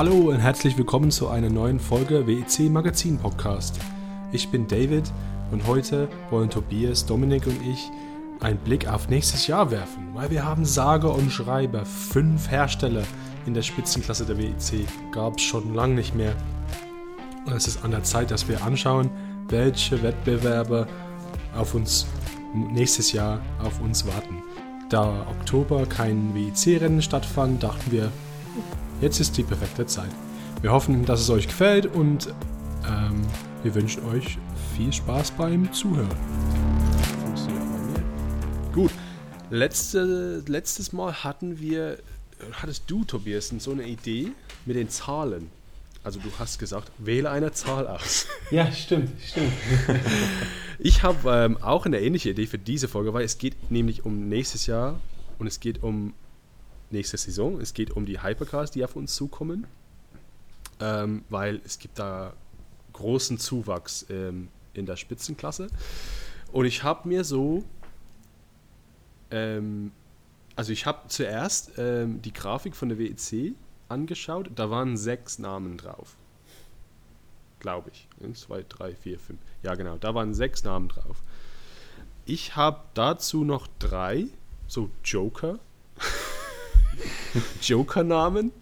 [0.00, 3.78] Hallo und herzlich willkommen zu einer neuen Folge WEC Magazin Podcast.
[4.32, 5.12] Ich bin David
[5.52, 7.90] und heute wollen Tobias, Dominik und ich
[8.40, 13.02] einen Blick auf nächstes Jahr werfen, weil wir haben sage und schreibe fünf Hersteller
[13.44, 14.86] in der Spitzenklasse der WEC.
[15.12, 16.34] Gab es schon lange nicht mehr.
[17.44, 19.10] Und es ist an der Zeit, dass wir anschauen,
[19.50, 20.86] welche Wettbewerbe
[21.54, 22.06] auf uns
[22.54, 24.42] nächstes Jahr auf uns warten.
[24.88, 28.10] Da Oktober kein WEC-Rennen stattfand, dachten wir,
[29.00, 30.10] jetzt ist die perfekte Zeit.
[30.62, 32.28] Wir hoffen, dass es euch gefällt und
[32.86, 33.22] ähm,
[33.62, 34.38] wir wünschen euch
[34.76, 36.08] viel Spaß beim Zuhören.
[38.72, 38.92] Gut,
[39.50, 41.98] Letzte, letztes Mal hatten wir,
[42.52, 44.30] hattest du, Tobias, so eine Idee
[44.64, 45.50] mit den Zahlen.
[46.04, 48.26] Also du hast gesagt, wähle eine Zahl aus.
[48.52, 49.52] Ja, stimmt, stimmt.
[50.78, 54.28] Ich habe ähm, auch eine ähnliche Idee für diese Folge, weil es geht nämlich um
[54.28, 54.98] nächstes Jahr
[55.38, 56.14] und es geht um
[56.92, 57.60] nächste Saison.
[57.60, 59.66] Es geht um die Hypercars, die auf uns zukommen,
[60.80, 62.32] ähm, weil es gibt da
[62.92, 65.68] großen Zuwachs ähm, in der Spitzenklasse.
[66.52, 67.64] Und ich habe mir so,
[69.30, 69.92] ähm,
[70.56, 73.54] also ich habe zuerst ähm, die Grafik von der WEC
[73.88, 74.50] angeschaut.
[74.54, 76.16] Da waren sechs Namen drauf.
[77.60, 78.08] Glaube ich.
[78.22, 79.40] Eins, zwei, drei, vier, fünf.
[79.62, 79.98] Ja, genau.
[79.98, 81.22] Da waren sechs Namen drauf.
[82.24, 84.26] Ich habe dazu noch drei,
[84.66, 85.58] so Joker.
[87.62, 88.52] Joker-Namen.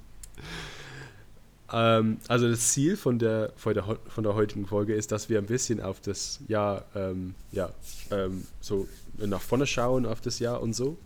[1.72, 5.39] Ähm, also das Ziel von der, von, der, von der heutigen Folge ist, dass wir
[5.39, 7.70] ein bisschen auf das Jahr, ähm, ja,
[8.11, 10.97] ähm, so nach vorne schauen auf das Jahr und so.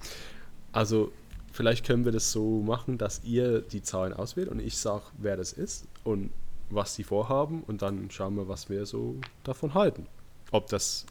[0.72, 1.12] Also
[1.52, 5.36] vielleicht können wir das so machen, dass ihr die Zahlen auswählt und ich sage, wer
[5.36, 6.30] das ist und
[6.70, 10.06] was sie vorhaben und dann schauen wir, was wir so davon halten.
[10.50, 11.06] Ob das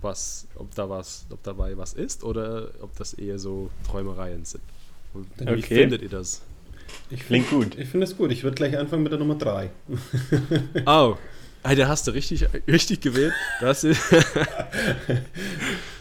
[0.00, 4.62] was, ob da was, ob dabei was ist oder ob das eher so Träumereien sind.
[5.14, 5.56] Okay.
[5.56, 6.42] Wie findet ihr das?
[7.10, 7.78] Ich Klingt gut.
[7.78, 8.32] Ich finde es gut.
[8.32, 9.70] Ich würde gleich anfangen mit der Nummer 3.
[10.86, 11.16] oh,
[11.62, 13.32] da hast du richtig, richtig gewählt.
[13.60, 14.00] Das ist,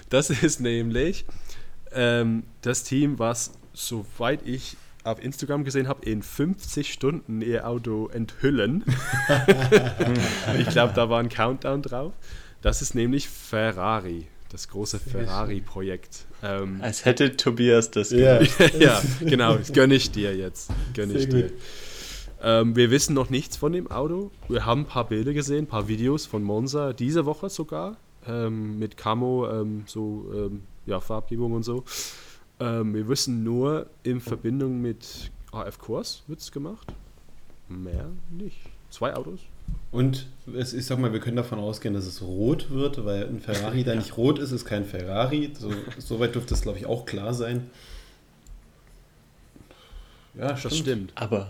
[0.10, 1.26] das ist nämlich
[1.92, 8.10] ähm, das Team, was, soweit ich auf Instagram gesehen habe, in 50 Stunden ihr Auto
[8.10, 8.84] enthüllen.
[10.60, 12.14] ich glaube, da war ein Countdown drauf.
[12.62, 16.26] Das ist nämlich Ferrari, das große Ferrari-Projekt.
[16.44, 18.50] Ähm, Als hätte Tobias das gemacht.
[18.80, 20.70] ja, genau, das gönne ich dir jetzt.
[20.94, 21.52] Gönne ich dir.
[22.42, 24.32] Ähm, wir wissen noch nichts von dem Auto.
[24.48, 27.98] Wir haben ein paar Bilder gesehen, ein paar Videos von Monza, diese Woche sogar,
[28.28, 31.84] ähm, mit Camo, ähm, so ähm, ja, Farbgebung und so.
[32.60, 36.88] Ähm, wir wissen nur, in Verbindung mit AF Kurs wird es gemacht.
[37.68, 38.60] Mehr nicht.
[38.98, 39.42] Zwei Autos,
[39.92, 43.40] und es, ich sag mal, wir können davon ausgehen, dass es rot wird, weil ein
[43.40, 45.52] Ferrari, der nicht rot ist, ist kein Ferrari.
[45.58, 47.70] So, soweit dürfte es, glaube ich, auch klar sein.
[50.38, 50.72] Ja, stimmt.
[50.72, 51.12] das stimmt.
[51.16, 51.48] Aber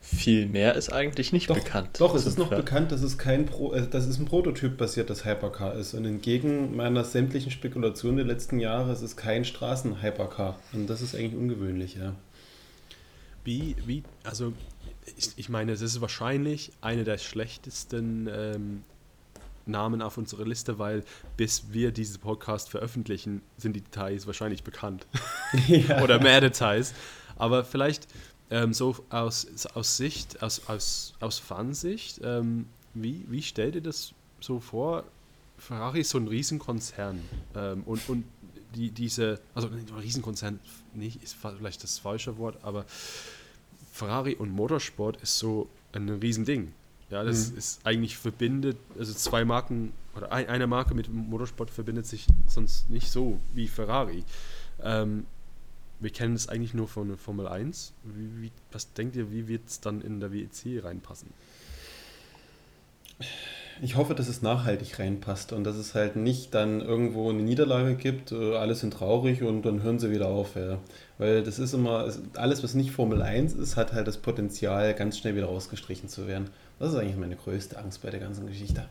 [0.00, 1.90] viel mehr ist eigentlich nicht doch, bekannt.
[1.98, 5.24] Doch, es ist noch Fer bekannt, dass es kein Pro, äh, dass es ein Prototyp-basiertes
[5.24, 5.92] Hypercar ist.
[5.94, 10.58] Und entgegen meiner sämtlichen Spekulationen der letzten Jahre ist es kein Straßen-Hypercar.
[10.72, 12.14] Und das ist eigentlich ungewöhnlich, ja.
[13.44, 14.52] Wie, wie, also
[15.16, 18.82] ich, ich meine, es ist wahrscheinlich eine der schlechtesten ähm,
[19.66, 21.04] Namen auf unserer Liste, weil
[21.36, 25.06] bis wir diesen Podcast veröffentlichen, sind die Details wahrscheinlich bekannt.
[25.68, 26.02] Ja.
[26.02, 26.92] Oder mehr Details.
[27.36, 28.08] Aber vielleicht
[28.50, 34.12] ähm, so aus, aus Sicht, aus, aus, aus Fansicht, ähm, wie, wie stellt ihr das
[34.40, 35.04] so vor?
[35.56, 37.20] Ferrari ist so ein Riesenkonzern
[37.54, 38.24] ähm, und, und
[38.74, 40.60] die, diese, also Riesenkonzern
[40.94, 42.84] nicht, ist vielleicht das falsche Wort, aber
[43.96, 46.72] Ferrari und Motorsport ist so ein Riesending.
[47.08, 47.58] Ja, das mhm.
[47.58, 52.90] ist eigentlich verbindet, also zwei Marken oder ein, eine Marke mit Motorsport verbindet sich sonst
[52.90, 54.24] nicht so wie Ferrari.
[54.82, 55.24] Ähm,
[56.00, 57.94] wir kennen es eigentlich nur von Formel 1.
[58.04, 61.30] Wie, wie, was denkt ihr, wie wird es dann in der WEC reinpassen?
[63.82, 67.94] Ich hoffe, dass es nachhaltig reinpasst und dass es halt nicht dann irgendwo eine Niederlage
[67.94, 70.56] gibt, äh, alle sind traurig und dann hören sie wieder auf.
[70.56, 70.78] Ja.
[71.18, 75.18] Weil das ist immer, alles was nicht Formel 1 ist, hat halt das Potenzial, ganz
[75.18, 76.50] schnell wieder rausgestrichen zu werden.
[76.78, 78.86] Das ist eigentlich meine größte Angst bei der ganzen Geschichte.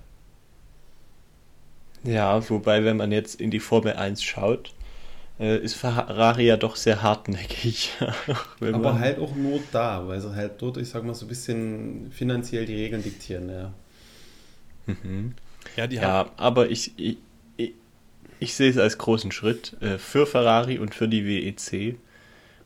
[2.03, 4.73] Ja, wobei, wenn man jetzt in die Formel 1 schaut,
[5.39, 7.91] äh, ist Ferrari ja doch sehr hartnäckig.
[8.61, 12.11] Aber halt auch nur da, weil sie halt dort, ich sag mal, so ein bisschen
[12.11, 13.73] finanziell die Regeln diktieren, ja.
[14.85, 15.33] Mhm.
[15.75, 17.17] Ja, ja aber ich, ich,
[17.57, 17.73] ich,
[18.39, 21.97] ich, sehe es als großen Schritt äh, für Ferrari und für die WEC.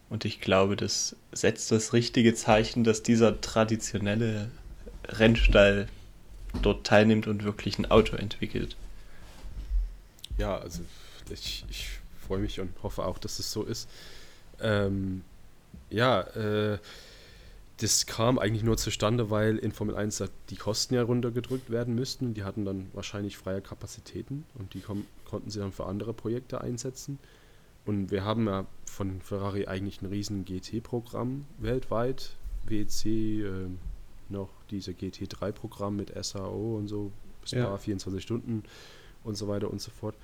[0.10, 4.50] Und ich glaube, das setzt das richtige Zeichen, dass dieser traditionelle
[5.08, 5.88] Rennstall
[6.62, 8.76] dort teilnimmt und wirklich ein Auto entwickelt.
[10.38, 10.82] Ja, also
[11.30, 11.90] ich, ich
[12.26, 13.88] freue mich und hoffe auch, dass es so ist.
[14.62, 15.24] Ähm,
[15.90, 16.80] ja, äh,
[17.82, 22.34] das kam eigentlich nur zustande, weil in Formel 1 die Kosten ja runtergedrückt werden müssten.
[22.34, 27.20] Die hatten dann wahrscheinlich freie Kapazitäten und die konnten sie dann für andere Projekte einsetzen.
[27.86, 32.36] Und wir haben ja von Ferrari eigentlich ein riesen GT-Programm weltweit.
[32.66, 33.68] WEC, äh,
[34.28, 37.12] noch diese GT3-Programm mit SAO und so,
[37.46, 37.78] Spa ja.
[37.78, 38.64] 24 Stunden
[39.24, 40.16] und so weiter und so fort.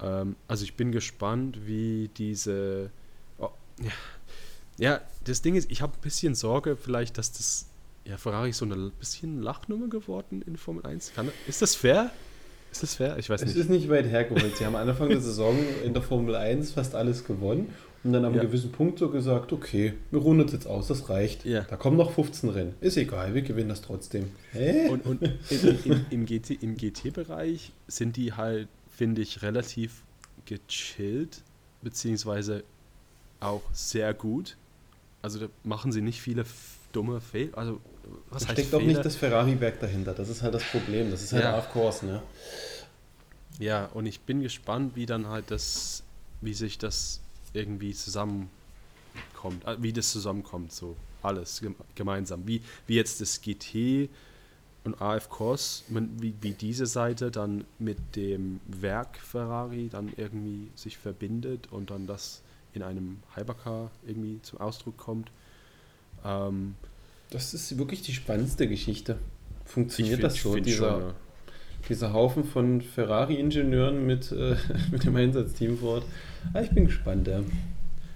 [0.00, 2.90] Ähm, also ich bin gespannt, wie diese...
[3.38, 3.50] Oh,
[3.82, 3.90] ja,
[4.78, 7.66] ja, das Ding ist, ich habe ein bisschen Sorge vielleicht, dass das
[8.04, 11.12] ja, Ferrari so ein bisschen Lachnummer geworden in Formel 1.
[11.14, 12.10] Kann, ist das fair?
[12.70, 13.18] Ist das fair?
[13.18, 13.50] Ich weiß nicht.
[13.50, 14.56] Es ist nicht weit hergeholt.
[14.56, 18.24] Sie haben am Anfang der Saison in der Formel 1 fast alles gewonnen und dann
[18.24, 18.42] am ja.
[18.42, 21.44] gewissen Punkt so gesagt, okay, wir runden es jetzt aus, das reicht.
[21.44, 21.62] Ja.
[21.62, 22.74] Da kommen noch 15 Rennen.
[22.80, 24.30] Ist egal, wir gewinnen das trotzdem.
[24.52, 24.88] Hä?
[24.88, 30.04] Und, und in, in, im, GT, im GT-Bereich sind die halt, finde ich, relativ
[30.44, 31.42] gechillt,
[31.82, 32.64] beziehungsweise
[33.40, 34.56] auch sehr gut.
[35.28, 36.46] Also da machen sie nicht viele
[36.92, 37.58] dumme Fehler.
[37.58, 37.80] Also,
[38.30, 40.14] was da steckt auch nicht das Ferrari-Werk dahinter.
[40.14, 41.10] Das ist halt das Problem.
[41.10, 41.58] Das ist halt ja.
[41.58, 42.22] Off-Course, ne?
[43.58, 46.02] Ja, und ich bin gespannt, wie dann halt das,
[46.40, 47.20] wie sich das
[47.52, 48.48] irgendwie zusammenkommt,
[49.66, 51.62] äh, wie das zusammenkommt, so alles
[51.94, 52.46] gemeinsam.
[52.46, 54.08] Wie, wie jetzt das GT
[54.84, 60.96] und AF Corse, wie, wie diese Seite dann mit dem Werk Ferrari dann irgendwie sich
[60.96, 62.40] verbindet und dann das
[62.74, 65.30] in einem Hypercar irgendwie zum Ausdruck kommt.
[66.24, 66.74] Ähm,
[67.30, 69.18] das ist wirklich die spannendste Geschichte.
[69.64, 71.14] Funktioniert find, das so, dieser, schon, ja.
[71.88, 74.56] dieser Haufen von Ferrari-Ingenieuren mit, äh,
[74.90, 76.04] mit dem Einsatzteam vor Ort?
[76.54, 77.40] Ah, ich bin gespannt, ja.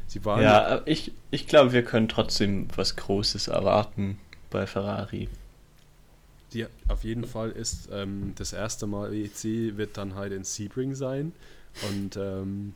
[0.07, 4.19] Sie waren ja, ich, ich glaube, wir können trotzdem was Großes erwarten
[4.51, 5.29] bei Ferrari.
[6.53, 10.95] Die, auf jeden Fall ist ähm, das erste Mal WEC wird dann halt in Sebring
[10.95, 11.33] sein.
[11.89, 12.75] Und ähm,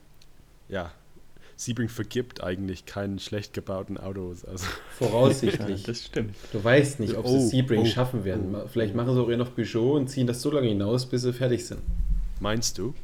[0.69, 0.93] ja,
[1.57, 4.45] Sebring vergibt eigentlich keinen schlecht gebauten Autos.
[4.45, 4.67] Also.
[4.99, 5.81] Voraussichtlich.
[5.81, 6.35] Ja, das stimmt.
[6.53, 8.55] Du weißt nicht, ob oh, sie Sebring oh, schaffen werden.
[8.55, 11.23] Oh, Vielleicht machen sie auch eher noch Peugeot und ziehen das so lange hinaus, bis
[11.23, 11.81] sie fertig sind.
[12.41, 12.95] Meinst du?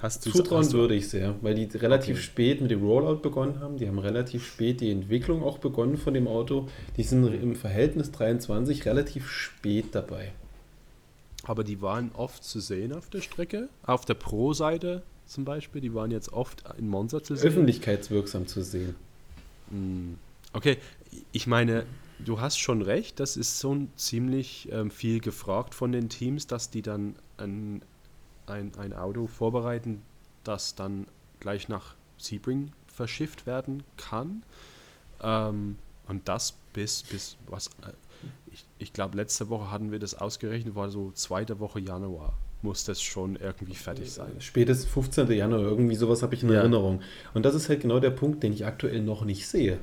[0.00, 2.24] Hast du Zutrauen würde ich sehr, weil die relativ okay.
[2.24, 3.76] spät mit dem Rollout begonnen haben.
[3.76, 6.68] Die haben relativ spät die Entwicklung auch begonnen von dem Auto.
[6.96, 10.32] Die sind im Verhältnis 23 relativ spät dabei.
[11.44, 13.68] Aber die waren oft zu sehen auf der Strecke.
[13.82, 17.48] Auf der Pro-Seite zum Beispiel, die waren jetzt oft in Monza zu sehen.
[17.48, 18.96] Öffentlichkeitswirksam zu sehen.
[19.70, 20.18] Hm.
[20.52, 20.78] Okay,
[21.30, 21.86] ich meine,
[22.18, 26.70] du hast schon recht, das ist so ziemlich ähm, viel gefragt von den Teams, dass
[26.70, 27.80] die dann ein,
[28.46, 30.02] ein, ein Auto vorbereiten,
[30.42, 31.06] das dann
[31.38, 34.42] gleich nach Sebring verschifft werden kann.
[35.22, 35.76] Ähm,
[36.08, 37.92] und das bis, bis was, äh,
[38.50, 42.84] ich, ich glaube, letzte Woche hatten wir das ausgerechnet, war so zweite Woche Januar muss
[42.84, 44.32] das schon irgendwie fertig sein.
[44.38, 45.30] Spätestens 15.
[45.30, 46.56] Januar, irgendwie sowas habe ich in ja.
[46.56, 47.00] Erinnerung.
[47.34, 49.78] Und das ist halt genau der Punkt, den ich aktuell noch nicht sehe.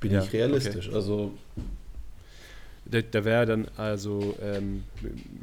[0.00, 0.88] Bin ja, ich realistisch.
[0.88, 0.96] Okay.
[0.96, 1.32] Also.
[2.84, 4.84] Da, da wäre dann also, ähm,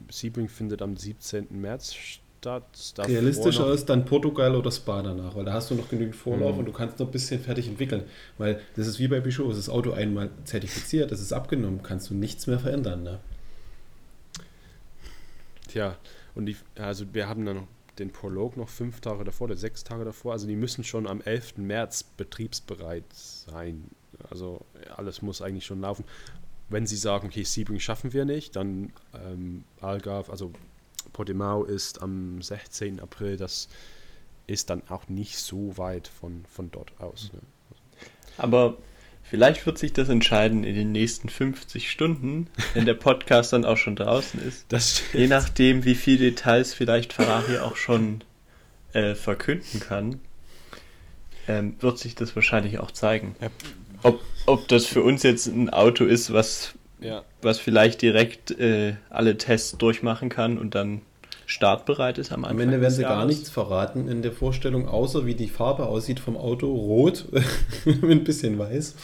[0.10, 1.48] Sebring findet am 17.
[1.51, 3.07] März statt.
[3.07, 6.60] Realistischer ist dann Portugal oder Spa danach, weil da hast du noch genügend Vorlauf mhm.
[6.60, 8.04] und du kannst noch ein bisschen fertig entwickeln.
[8.38, 12.10] Weil das ist wie bei Peugeot, ist das Auto einmal zertifiziert, es ist abgenommen, kannst
[12.10, 13.04] du nichts mehr verändern.
[13.04, 13.19] Ne?
[15.68, 15.95] Tja,
[16.35, 17.67] und die, also wir haben dann
[17.97, 20.33] den Prolog noch fünf Tage davor oder sechs Tage davor.
[20.33, 21.57] Also die müssen schon am 11.
[21.57, 23.89] März betriebsbereit sein.
[24.30, 24.65] Also
[24.95, 26.04] alles muss eigentlich schon laufen.
[26.68, 30.51] Wenn sie sagen, okay, Sebring schaffen wir nicht, dann ähm, Algarve, also
[31.13, 32.99] Portimao ist am 16.
[32.99, 33.69] April, das
[34.47, 37.31] ist dann auch nicht so weit von, von dort aus.
[37.33, 37.39] Ne?
[38.37, 38.77] Aber
[39.27, 43.77] Vielleicht wird sich das entscheiden in den nächsten 50 Stunden, wenn der Podcast dann auch
[43.77, 44.65] schon draußen ist.
[44.69, 45.13] Das stimmt.
[45.15, 48.23] Je nachdem, wie viele Details vielleicht Ferrari auch schon
[48.94, 50.19] äh, verkünden kann,
[51.47, 53.35] ähm, wird sich das wahrscheinlich auch zeigen.
[54.03, 57.23] Ob, ob das für uns jetzt ein Auto ist, was, ja.
[57.41, 61.01] was vielleicht direkt äh, alle Tests durchmachen kann und dann
[61.45, 62.57] startbereit ist am Anfang.
[62.57, 66.19] Am Ende werden sie gar nichts verraten in der Vorstellung, außer wie die Farbe aussieht
[66.19, 66.73] vom Auto.
[66.73, 67.25] Rot
[67.85, 68.95] mit ein bisschen weiß.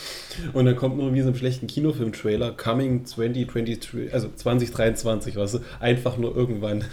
[0.53, 5.59] Und dann kommt nur wie so einem schlechten Kinofilm-Trailer Coming 2023, also 2023, weißt du,
[5.79, 6.83] einfach nur irgendwann.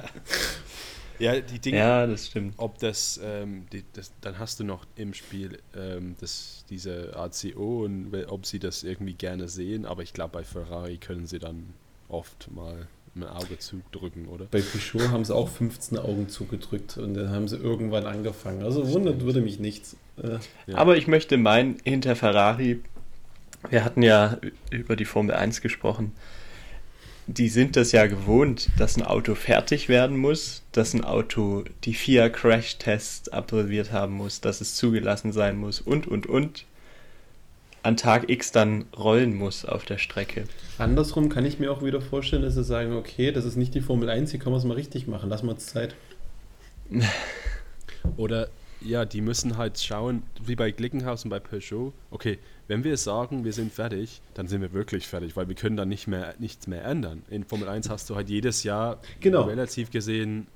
[1.18, 1.78] ja, die Dinge.
[1.78, 2.54] Ja, das stimmt.
[2.56, 7.84] Ob das, ähm, die, das dann hast du noch im Spiel ähm, das, diese ACO
[7.84, 11.74] und ob sie das irgendwie gerne sehen, aber ich glaube, bei Ferrari können sie dann
[12.08, 14.46] oft mal ein Auge zudrücken, oder?
[14.50, 18.62] Bei Peugeot haben sie auch 15 Augen zugedrückt und dann haben sie irgendwann angefangen.
[18.62, 19.96] Also wundert würde mich nichts.
[20.16, 20.38] Äh.
[20.66, 20.78] Ja.
[20.78, 22.80] Aber ich möchte meinen, hinter Ferrari,
[23.68, 24.38] wir hatten ja
[24.70, 26.12] über die Formel 1 gesprochen,
[27.26, 31.94] die sind das ja gewohnt, dass ein Auto fertig werden muss, dass ein Auto die
[31.94, 36.64] vier Crash-Tests absolviert haben muss, dass es zugelassen sein muss und, und, und.
[37.82, 40.44] An Tag X dann rollen muss auf der Strecke.
[40.78, 43.80] Andersrum kann ich mir auch wieder vorstellen, dass sie sagen, okay, das ist nicht die
[43.80, 45.94] Formel 1, hier können wir es mal richtig machen, lassen wir uns Zeit.
[48.16, 48.48] Oder
[48.80, 53.44] ja, die müssen halt schauen, wie bei Glickenhaus und bei Peugeot, okay, wenn wir sagen,
[53.44, 56.66] wir sind fertig, dann sind wir wirklich fertig, weil wir können dann nicht mehr nichts
[56.66, 57.22] mehr ändern.
[57.30, 59.42] In Formel 1 hast du halt jedes Jahr genau.
[59.42, 60.46] relativ gesehen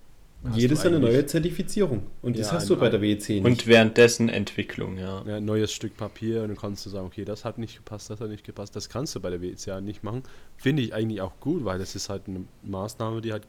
[0.54, 2.06] jedes Jahr eine neue Zertifizierung.
[2.22, 3.44] Und das hast du bei der WEC nicht.
[3.44, 5.24] Und währenddessen Entwicklung, ja.
[5.26, 5.36] ja.
[5.36, 8.20] Ein neues Stück Papier und dann kannst du sagen, okay, das hat nicht gepasst, das
[8.20, 8.76] hat nicht gepasst.
[8.76, 10.22] Das kannst du bei der WEC ja nicht machen.
[10.56, 13.42] Finde ich eigentlich auch gut, weil das ist halt eine Maßnahme, die halt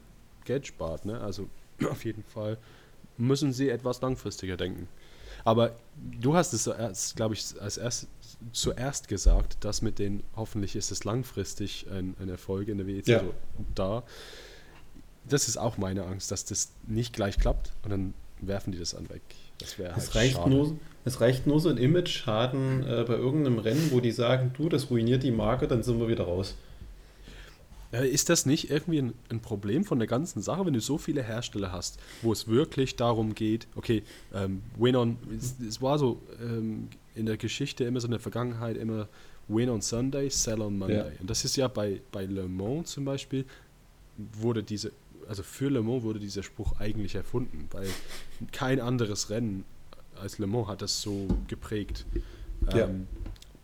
[0.45, 1.05] Geld spart.
[1.05, 1.19] Ne?
[1.19, 1.49] Also
[1.89, 2.57] auf jeden Fall
[3.17, 4.87] müssen sie etwas langfristiger denken.
[5.43, 5.75] Aber
[6.19, 8.07] du hast es, glaube ich, als erst,
[8.51, 13.07] zuerst gesagt, dass mit den, hoffentlich ist es langfristig ein, ein Erfolg in der WEC
[13.07, 13.19] ja.
[13.19, 13.33] so
[13.75, 14.03] da
[15.29, 18.93] das ist auch meine Angst, dass das nicht gleich klappt und dann werfen die das
[18.93, 19.21] an weg.
[19.59, 20.49] Das wäre halt es reicht schade.
[20.49, 24.69] Nur, es reicht nur so ein Image-Schaden äh, bei irgendeinem Rennen, wo die sagen, du,
[24.69, 26.55] das ruiniert die Marke, dann sind wir wieder raus.
[27.91, 31.23] Ist das nicht irgendwie ein, ein, Problem von der ganzen Sache, wenn du so viele
[31.23, 34.03] Hersteller hast, wo es wirklich darum geht, okay,
[34.33, 38.19] ähm, Win on, es, es war so ähm, in der Geschichte immer so in der
[38.19, 39.07] Vergangenheit immer
[39.47, 40.97] Win on Sunday, Sell on Monday.
[40.97, 41.05] Ja.
[41.21, 43.45] Und das ist ja bei, bei Le Mans zum Beispiel,
[44.17, 44.91] wurde diese
[45.27, 47.89] also für Le Mans wurde dieser Spruch eigentlich erfunden, weil
[48.51, 49.65] kein anderes Rennen
[50.15, 52.05] als Le Mans hat das so geprägt.
[52.73, 52.87] Ja.
[52.87, 53.07] Ähm,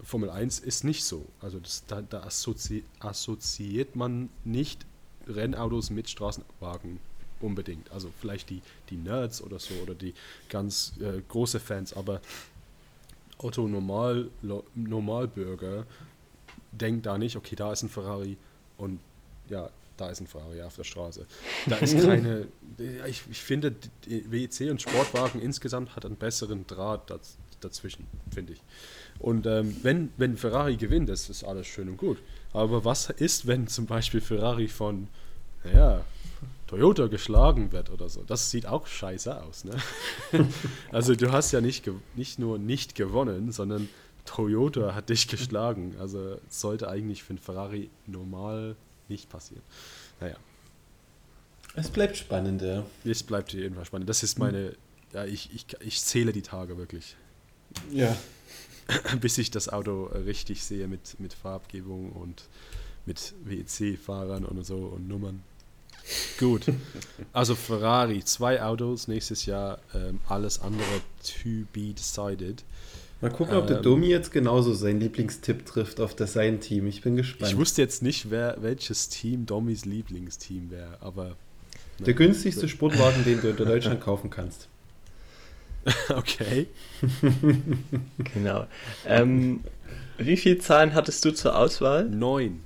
[0.04, 1.26] Formel 1 ist nicht so.
[1.42, 4.86] Also das, da, da assozi assoziiert man nicht
[5.28, 7.00] Rennautos mit Straßenwagen
[7.40, 7.92] unbedingt.
[7.92, 10.14] Also vielleicht die, die Nerds oder so oder die
[10.50, 12.22] ganz äh, große Fans, aber
[13.38, 14.30] Otto Normal,
[14.76, 15.86] Normalbürger
[16.72, 18.38] denkt da nicht, okay, da ist ein Ferrari
[18.78, 19.00] und
[19.50, 21.26] ja, da ist ein Ferrari auf der Straße.
[21.68, 22.48] Da ist keine.
[23.08, 23.76] ich, ich finde,
[24.08, 28.62] WEC und Sportwagen insgesamt hat einen besseren Draht daz, dazwischen, finde ich.
[29.20, 32.18] Und ähm, wenn, wenn Ferrari gewinnt, das ist alles schön und gut.
[32.52, 35.08] Aber was ist, wenn zum Beispiel Ferrari von,
[35.64, 36.04] naja,
[36.68, 38.24] Toyota geschlagen wird oder so?
[38.24, 39.76] Das sieht auch scheiße aus, ne?
[40.92, 43.90] also du hast ja nicht, nicht nur nicht gewonnen, sondern
[44.26, 45.96] Toyota hat dich geschlagen.
[46.00, 48.76] Also sollte eigentlich für einen Ferrari normal
[49.14, 49.64] nicht passieren.
[50.20, 50.36] Naja.
[51.76, 52.86] Es bleibt spannend, ja.
[53.06, 54.10] Es bleibt jedenfalls spannend.
[54.10, 54.76] Das ist meine,
[55.14, 57.16] ja, ich, ich, ich zähle die Tage wirklich.
[57.92, 58.16] Ja.
[59.22, 62.44] Bis ich das Auto richtig sehe mit, mit Farbgebung und
[63.06, 65.44] mit WEC-Fahrern und so und Nummern.
[66.40, 66.66] Gut.
[67.32, 72.64] Also Ferrari, zwei Autos nächstes Jahr, ähm, alles andere to be decided.
[73.24, 76.88] Mal gucken, ob der ähm, Domi jetzt genauso seinen Lieblingstipp trifft auf das sein Team.
[76.88, 77.50] Ich bin gespannt.
[77.50, 81.38] Ich wusste jetzt nicht, wer, welches Team Domis Lieblingsteam wäre, aber.
[82.00, 82.06] Ne.
[82.06, 84.68] Der günstigste Sportwagen, den du in Deutschland kaufen kannst.
[86.10, 86.68] okay.
[88.34, 88.68] genau.
[89.08, 89.62] Ähm,
[90.18, 92.04] wie viele Zahlen hattest du zur Auswahl?
[92.10, 92.60] Neun.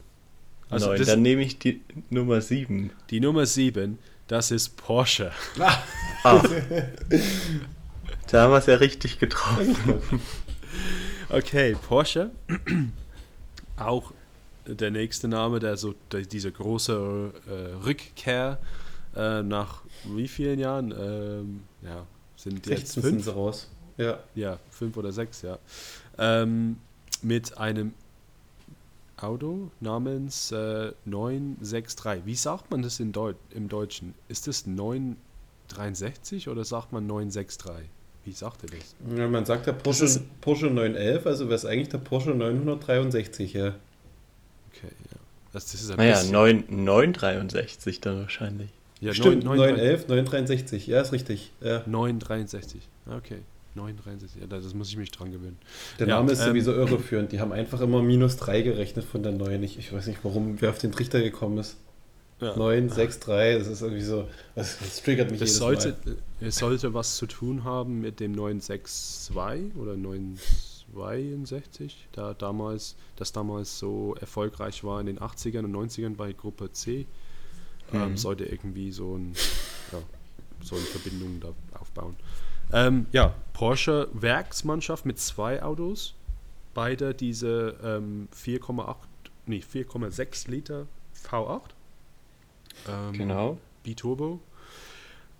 [0.71, 2.89] Also Neun, dann nehme ich die Nummer sieben.
[3.11, 5.31] Die Nummer sieben, das ist Porsche.
[6.23, 6.41] Ah.
[8.31, 10.01] Da haben wir es ja richtig getroffen.
[11.29, 12.31] Okay, Porsche.
[13.75, 14.13] Auch
[14.65, 18.59] der nächste Name, der so der, diese große äh, Rückkehr
[19.13, 20.91] äh, nach wie vielen Jahren?
[20.97, 22.05] Ähm, ja,
[22.37, 23.05] sind jetzt fünf?
[23.05, 23.69] Sind sie raus.
[23.97, 24.19] Ja.
[24.35, 25.57] ja, fünf oder sechs, ja.
[26.17, 26.77] Ähm,
[27.21, 27.93] mit einem
[29.17, 32.25] Auto namens äh, 963.
[32.25, 34.13] Wie sagt man das in Deu im Deutschen?
[34.29, 37.89] Ist das 963 oder sagt man 963?
[38.27, 38.93] Wie sagt er das?
[39.17, 40.05] Ja, man sagt ja Porsche,
[40.41, 43.67] Porsche 911, also wäre es eigentlich der Porsche 963, ja.
[43.67, 43.73] Okay,
[44.83, 45.17] ja.
[45.53, 48.67] Das, das ist ein naja, 9, 963 dann wahrscheinlich.
[48.99, 51.53] Ja, Stimmt, 9, 911, 963, ja, ist richtig.
[51.61, 51.83] Ja.
[51.85, 52.81] 963,
[53.15, 53.37] okay.
[53.75, 55.57] 963, ja, das muss ich mich dran gewöhnen.
[55.97, 57.31] Der Name ja, ist ähm, sowieso irreführend.
[57.31, 59.63] Die haben einfach immer minus 3 gerechnet von der neuen.
[59.63, 61.77] Ich, ich weiß nicht, warum wer auf den Trichter gekommen ist.
[62.39, 62.55] Ja.
[62.55, 66.17] 9, 6, 3, das ist irgendwie so, das, das triggert mich es sollte, Mal.
[66.39, 73.79] Es sollte was zu tun haben mit dem 962 oder 962, da damals, das damals
[73.79, 77.07] so erfolgreich war in den 80ern und 90ern bei Gruppe C.
[77.91, 78.03] Ähm, mhm.
[78.03, 79.33] Ähm, sollte irgendwie so, ein,
[79.91, 79.97] ja,
[80.61, 82.15] so eine Verbindung da aufbauen.
[82.71, 86.13] Ähm, ja, Porsche Werksmannschaft mit zwei Autos,
[86.75, 88.95] beide diese ähm, 4,8,
[89.47, 90.85] nee, 4,6 Liter
[91.27, 91.71] V8
[92.87, 93.57] ähm, genau.
[93.83, 94.39] Biturbo.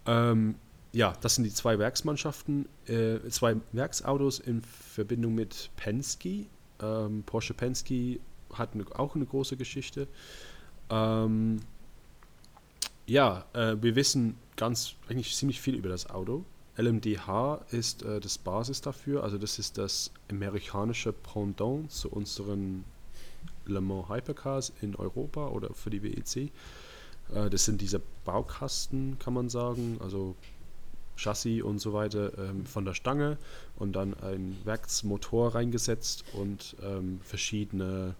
[0.06, 0.56] Ähm,
[0.94, 6.46] ja, das sind die zwei Werksmannschaften, äh, zwei Werksautos in Verbindung mit Penske.
[6.82, 8.20] Ähm, Porsche Penske
[8.54, 10.08] hat eine, auch eine große Geschichte.
[10.90, 11.60] Ähm,
[13.06, 16.46] ja, äh, wir wissen ganz, eigentlich ziemlich viel über das Auto.
[16.78, 22.84] LMDH ist äh, das Basis dafür, also das ist das amerikanische Pendant zu unseren
[23.66, 26.52] Le Mans Hypercars in Europa oder für die WEC.
[27.34, 30.36] Äh, das sind diese Baukasten, kann man sagen, also
[31.18, 33.38] Chassis und so weiter ähm, von der Stange
[33.78, 38.16] und dann ein Werksmotor reingesetzt und ähm, verschiedene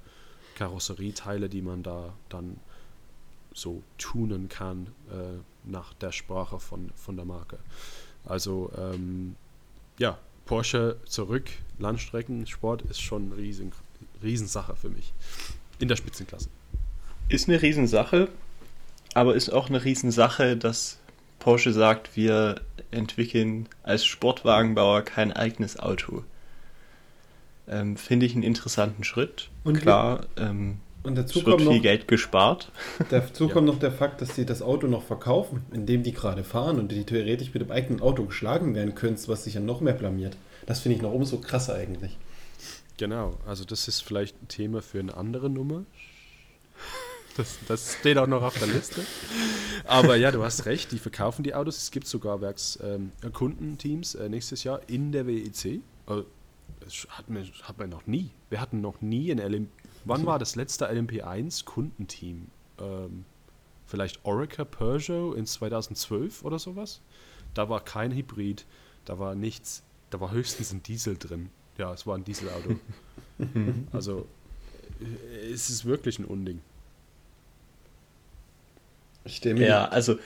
[0.56, 2.60] Karosserieteile, die man da dann
[3.54, 7.60] so tunen kann äh, nach der Sprache von, von der Marke.
[8.26, 9.36] Also ähm,
[9.98, 11.50] ja, Porsche zurück,
[11.80, 13.72] Landstreckensport ist schon eine riesen,
[14.22, 15.14] Riesensache für mich.
[15.80, 16.50] In der Spitzenklasse.
[17.30, 18.30] Ist eine Riesensache,
[19.14, 21.00] aber ist auch eine Riesensache, dass
[21.40, 22.62] Porsche sagt, wir
[22.92, 26.24] entwickeln als Sportwagenbauer kein eigenes Auto.
[27.68, 29.50] Ähm, Finde ich einen interessanten Schritt.
[29.64, 32.70] Und Klar, ähm, und dazu wird viel noch, Geld gespart.
[33.10, 33.54] Dazu ja.
[33.54, 36.92] kommt noch der Fakt, dass sie das Auto noch verkaufen, indem die gerade fahren und
[36.92, 40.36] die theoretisch mit dem eigenen Auto geschlagen werden können, was sich ja noch mehr blamiert.
[40.66, 42.18] Das finde ich noch umso krasser eigentlich.
[42.98, 45.84] Genau, also das ist vielleicht ein Thema für eine andere Nummer.
[47.38, 49.06] Das, das steht auch noch auf der Liste.
[49.86, 51.78] Aber ja, du hast recht, die verkaufen die Autos.
[51.78, 55.82] Es gibt sogar Werkskundenteams ähm, äh, nächstes Jahr in der WEC.
[56.08, 56.26] Also,
[56.80, 58.32] das hat man, hat man noch nie.
[58.50, 59.70] Wir hatten noch nie ein LMP.
[60.06, 62.48] Wann war das letzte LMP1 Kundenteam?
[62.80, 63.26] Ähm,
[63.86, 67.02] vielleicht Orica Peugeot in 2012 oder sowas?
[67.54, 68.66] Da war kein Hybrid,
[69.06, 71.50] da war nichts, da war höchstens ein Diesel drin.
[71.78, 72.80] Ja, es war ein Dieselauto.
[73.92, 74.28] also
[75.00, 76.62] äh, es ist wirklich ein Unding.
[79.68, 80.18] Ja, also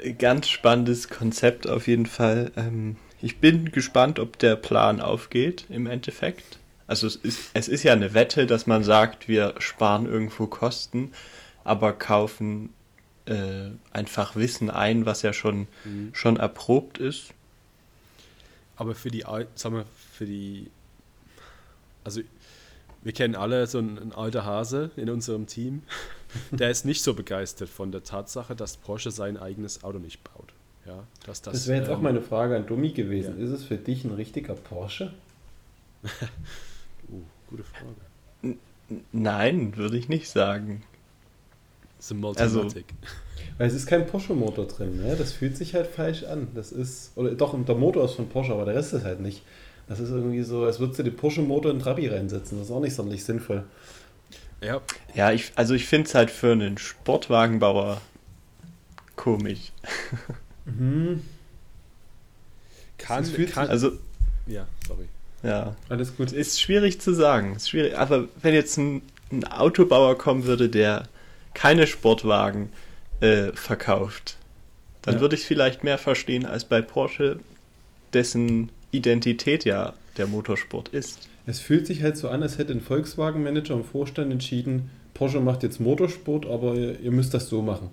[0.00, 2.52] äh, ganz spannendes Konzept auf jeden Fall.
[2.56, 6.58] Ähm, ich bin gespannt, ob der Plan aufgeht im Endeffekt.
[6.86, 11.12] Also es ist, es ist ja eine Wette, dass man sagt, wir sparen irgendwo Kosten,
[11.64, 12.70] aber kaufen
[13.26, 16.10] äh, einfach Wissen ein, was ja schon, mhm.
[16.12, 17.32] schon erprobt ist.
[18.76, 19.24] Aber für die,
[19.54, 20.68] sagen wir, für die,
[22.02, 22.20] also
[23.02, 25.82] wir kennen alle so einen, einen alter Hase in unserem Team,
[26.50, 30.52] der ist nicht so begeistert von der Tatsache, dass Porsche sein eigenes Auto nicht baut.
[30.86, 33.38] Ja, dass das, das wäre jetzt ähm, auch meine Frage an Dummi gewesen.
[33.38, 33.44] Ja.
[33.44, 35.12] Ist es für dich ein richtiger Porsche?
[36.02, 37.94] uh, gute Frage.
[38.42, 38.58] N
[39.12, 40.82] nein, würde ich nicht sagen.
[41.96, 42.86] Das ist ein Multimatic.
[42.90, 45.14] Also, weil es ist kein Porsche-Motor drin, ne?
[45.16, 46.48] Das fühlt sich halt falsch an.
[46.54, 49.42] Das ist, oder doch, der Motor ist von Porsche, aber der Rest ist halt nicht.
[49.92, 52.56] Das ist irgendwie so, als würdest du den Porsche-Motor in Trabi reinsetzen.
[52.56, 53.64] Das ist auch nicht sonderlich sinnvoll.
[54.62, 54.80] Ja.
[55.14, 58.00] Ja, ich, also ich finde es halt für einen Sportwagenbauer
[59.16, 59.72] komisch.
[60.64, 61.22] Mhm.
[62.96, 63.92] Kann, kann, also.
[64.46, 65.08] Ja, sorry.
[65.42, 66.32] Ja, alles gut.
[66.32, 67.56] Ist schwierig zu sagen.
[67.56, 67.98] Ist schwierig.
[67.98, 71.08] Aber wenn jetzt ein, ein Autobauer kommen würde, der
[71.52, 72.72] keine Sportwagen
[73.20, 74.36] äh, verkauft,
[75.02, 75.20] dann ja.
[75.20, 77.40] würde ich vielleicht mehr verstehen als bei Porsche,
[78.14, 81.28] dessen Identität ja der Motorsport ist.
[81.46, 85.62] Es fühlt sich halt so an, als hätte ein Volkswagen-Manager im Vorstand entschieden, Porsche macht
[85.62, 87.90] jetzt Motorsport, aber ihr, ihr müsst das so machen.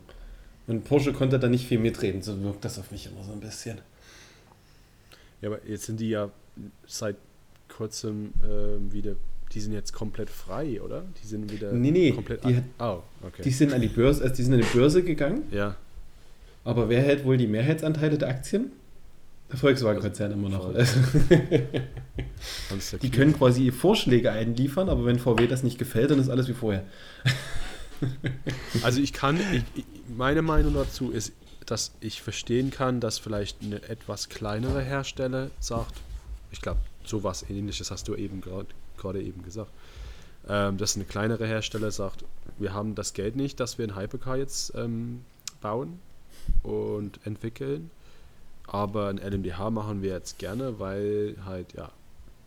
[0.67, 3.39] Und Porsche konnte da nicht viel mitreden, so wirkt das auf mich immer so ein
[3.39, 3.79] bisschen.
[5.41, 6.29] Ja, aber jetzt sind die ja
[6.85, 7.15] seit
[7.67, 9.15] kurzem äh, wieder,
[9.53, 11.05] die sind jetzt komplett frei, oder?
[11.23, 13.41] Die sind wieder nee, nee, komplett die, oh, okay.
[13.43, 15.43] die sind an die Börse, also die sind an die Börse gegangen.
[15.51, 15.75] Ja.
[16.63, 18.71] Aber wer hält wohl die Mehrheitsanteile der Aktien?
[19.51, 20.71] Der Volkswagen-Konzern immer noch.
[23.01, 26.53] die können quasi Vorschläge einliefern, aber wenn VW das nicht gefällt, dann ist alles wie
[26.53, 26.83] vorher.
[28.83, 29.39] also ich kann,
[29.75, 29.85] ich,
[30.15, 31.33] meine Meinung dazu ist,
[31.65, 35.95] dass ich verstehen kann, dass vielleicht eine etwas kleinere Hersteller sagt,
[36.51, 39.71] ich glaube, sowas ähnliches hast du eben gerade eben gesagt,
[40.47, 42.23] ähm, dass eine kleinere Hersteller sagt,
[42.57, 45.23] wir haben das Geld nicht, dass wir ein Hypercar jetzt ähm,
[45.61, 45.99] bauen
[46.63, 47.91] und entwickeln,
[48.71, 51.91] aber ein LMDH machen wir jetzt gerne, weil halt, ja,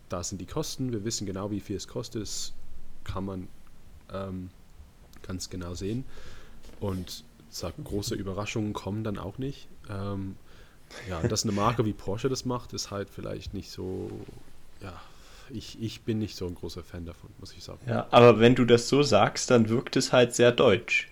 [0.09, 2.53] da sind die Kosten, wir wissen genau, wie viel es kostet, das
[3.03, 3.47] kann man
[4.13, 4.49] ähm,
[5.21, 6.05] ganz genau sehen.
[6.79, 9.67] Und sag, große Überraschungen kommen dann auch nicht.
[9.89, 10.35] Ähm,
[11.09, 14.11] ja, dass eine Marke wie Porsche das macht, ist halt vielleicht nicht so,
[14.81, 14.93] ja,
[15.49, 17.79] ich, ich bin nicht so ein großer Fan davon, muss ich sagen.
[17.87, 21.09] Ja, aber wenn du das so sagst, dann wirkt es halt sehr deutsch.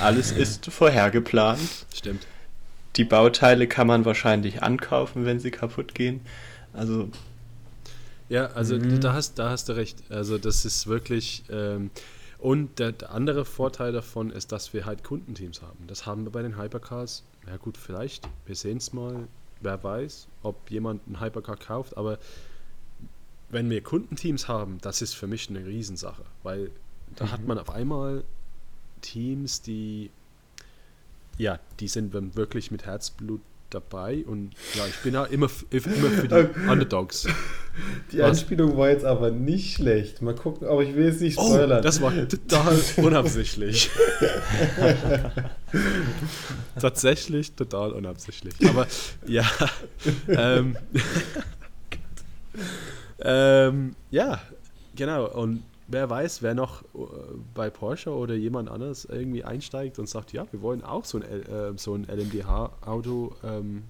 [0.00, 1.86] Alles ist vorhergeplant.
[1.94, 2.26] Stimmt.
[2.96, 6.20] Die Bauteile kann man wahrscheinlich ankaufen, wenn sie kaputt gehen.
[6.72, 7.08] Also.
[8.28, 9.00] Ja, also mhm.
[9.00, 10.02] da, hast, da hast du recht.
[10.10, 11.44] Also das ist wirklich.
[11.50, 11.90] Ähm,
[12.38, 15.86] und der, der, andere Vorteil davon ist, dass wir halt Kundenteams haben.
[15.86, 17.24] Das haben wir bei den Hypercars.
[17.46, 18.28] Ja gut, vielleicht.
[18.44, 19.28] Wir sehen es mal.
[19.60, 21.96] Wer weiß, ob jemand einen Hypercar kauft.
[21.96, 22.18] Aber
[23.48, 26.24] wenn wir Kundenteams haben, das ist für mich eine Riesensache.
[26.42, 26.70] Weil
[27.14, 27.32] da mhm.
[27.32, 28.24] hat man auf einmal
[29.00, 30.10] Teams, die
[31.38, 36.28] ja, die sind wirklich mit Herzblut dabei und ja, ich bin ja immer, immer für
[36.28, 37.26] die Underdogs.
[38.12, 38.30] Die Was?
[38.30, 40.22] Anspielung war jetzt aber nicht schlecht.
[40.22, 41.80] Mal gucken, aber ich will es nicht oh, spoilern.
[41.80, 43.90] Oh, das war total unabsichtlich.
[46.80, 48.54] Tatsächlich total unabsichtlich.
[48.68, 48.86] Aber
[49.26, 49.44] ja.
[50.28, 50.76] Ähm,
[53.20, 54.40] ähm, ja,
[54.94, 55.28] genau.
[55.28, 56.86] Und wer weiß, wer noch äh,
[57.54, 61.24] bei Porsche oder jemand anderes irgendwie einsteigt und sagt, ja, wir wollen auch so ein,
[61.24, 63.84] äh, so ein LMDH-Auto ähm,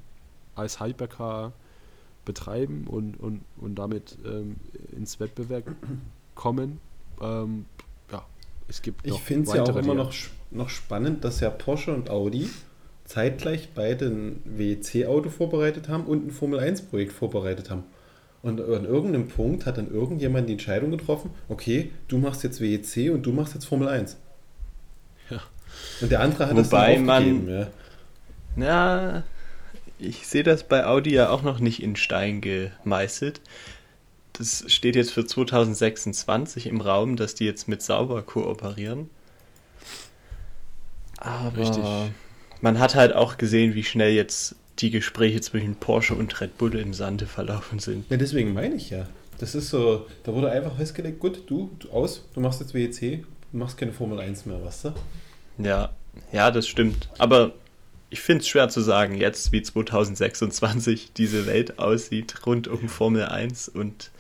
[0.54, 1.52] als Hypercar
[2.24, 4.56] betreiben und, und, und damit ähm,
[4.94, 5.64] ins Wettbewerb
[6.34, 6.80] kommen.
[7.20, 7.66] Ähm,
[8.12, 8.26] ja,
[8.68, 10.12] es gibt Ich finde es ja auch immer noch,
[10.50, 12.50] noch spannend, dass ja Porsche und Audi
[13.04, 17.84] zeitgleich beide ein WEC-Auto vorbereitet haben und ein Formel-1-Projekt vorbereitet haben.
[18.46, 23.12] Und an irgendeinem Punkt hat dann irgendjemand die Entscheidung getroffen, okay, du machst jetzt WEC
[23.12, 24.16] und du machst jetzt Formel 1.
[25.30, 25.42] Ja.
[26.00, 27.66] Und der andere hat Wobei das dann man, ja.
[28.54, 29.24] Na,
[29.98, 33.40] ich sehe das bei Audi ja auch noch nicht in Stein gemeißelt.
[34.34, 39.10] Das steht jetzt für 2026 im Raum, dass die jetzt mit Sauber kooperieren.
[41.18, 41.82] Aber Richtig.
[42.60, 46.74] man hat halt auch gesehen, wie schnell jetzt die Gespräche zwischen Porsche und Red Bull
[46.76, 48.04] im Sande verlaufen sind.
[48.10, 49.06] Ja, deswegen meine ich ja.
[49.38, 53.24] Das ist so, da wurde einfach festgelegt, gut, du, du aus, du machst jetzt WEC,
[53.52, 54.92] du machst keine Formel 1 mehr, weißt du?
[55.58, 55.90] Ja,
[56.32, 57.08] ja, das stimmt.
[57.18, 57.52] Aber
[58.08, 63.24] ich finde es schwer zu sagen, jetzt wie 2026 diese Welt aussieht rund um Formel
[63.24, 64.10] 1 und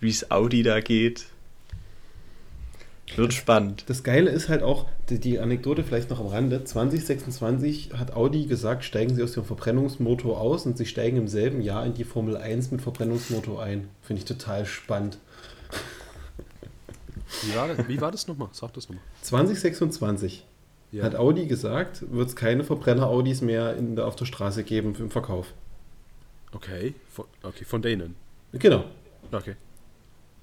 [0.00, 1.26] wie es Audi da geht.
[3.14, 3.84] Wird spannend.
[3.86, 8.46] Das Geile ist halt auch, die, die, Anekdote vielleicht noch am Rande, 2026 hat Audi
[8.46, 12.04] gesagt, steigen sie aus dem Verbrennungsmotor aus und sie steigen im selben Jahr in die
[12.04, 13.88] Formel 1 mit Verbrennungsmotor ein.
[14.02, 15.18] Finde ich total spannend.
[17.42, 18.48] Wie war das, wie war das nochmal?
[18.52, 19.04] Sag das nochmal.
[19.22, 20.44] 2026
[20.92, 21.04] ja.
[21.04, 25.10] hat Audi gesagt, wird es keine Verbrenner-Audis mehr in der, auf der Straße geben im
[25.10, 25.52] Verkauf.
[26.52, 28.14] Okay, von, okay, von denen.
[28.52, 28.84] Genau.
[29.32, 29.56] Okay.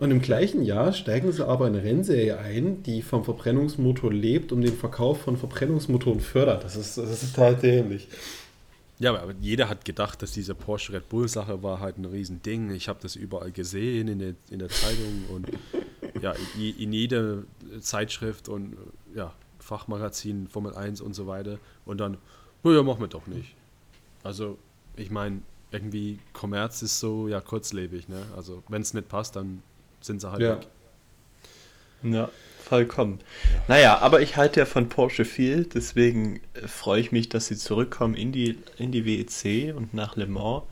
[0.03, 4.51] Und im gleichen Jahr steigen sie aber in eine Rennserie ein, die vom Verbrennungsmotor lebt
[4.51, 6.65] und den Verkauf von Verbrennungsmotoren fördert.
[6.65, 8.09] Das ist, das ist total dämlich.
[8.99, 12.71] Ja, aber jeder hat gedacht, dass diese Porsche Red Bull Sache war halt ein Riesending.
[12.71, 15.47] Ich habe das überall gesehen in der, in der Zeitung und
[16.21, 17.43] ja, in, in jeder
[17.79, 18.75] Zeitschrift und
[19.15, 21.59] ja, Fachmagazin, Formel 1 und so weiter.
[21.85, 22.17] Und dann,
[22.63, 23.55] naja, machen wir doch nicht.
[24.21, 24.57] Also,
[24.97, 28.21] ich meine, irgendwie Kommerz ist so ja kurzlebig, ne?
[28.35, 29.63] Also, wenn es nicht passt, dann
[30.03, 30.57] sind sie halt ja.
[30.57, 30.67] weg.
[32.03, 32.29] Ja,
[32.63, 33.19] vollkommen.
[33.21, 33.63] Ja.
[33.67, 37.57] Naja, aber ich halte ja von Porsche viel, deswegen äh, freue ich mich, dass sie
[37.57, 40.63] zurückkommen in die, in die WEC und nach Le Mans.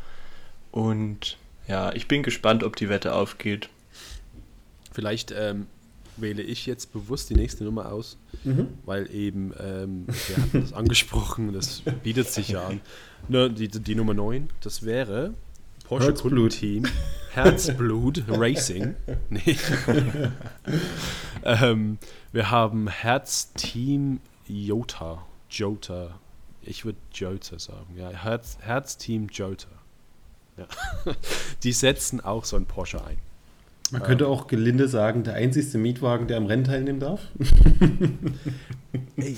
[0.71, 3.69] Und ja, ich bin gespannt, ob die Wette aufgeht.
[4.91, 5.67] Vielleicht ähm,
[6.17, 8.67] wähle ich jetzt bewusst die nächste Nummer aus, mhm.
[8.85, 12.81] weil eben, ähm, wir hatten das angesprochen, das bietet sich ja an.
[13.27, 15.33] Ne, die, die Nummer 9, das wäre
[15.91, 16.51] Porsche Herzblut.
[16.53, 16.83] Team
[17.33, 18.95] Herzblut Racing.
[19.29, 19.57] Nee.
[21.43, 21.97] ähm,
[22.31, 25.25] wir haben Herz Team Jota.
[25.49, 26.17] Jota.
[26.61, 27.97] Ich würde Jota sagen.
[27.97, 29.67] Ja, Herz, Herz Team Jota.
[30.55, 30.65] Ja.
[31.63, 33.17] Die setzen auch so ein Porsche ein.
[33.91, 37.19] Man könnte auch gelinde sagen, der einzigste Mietwagen, der am Rennen teilnehmen darf.
[39.17, 39.35] Ey,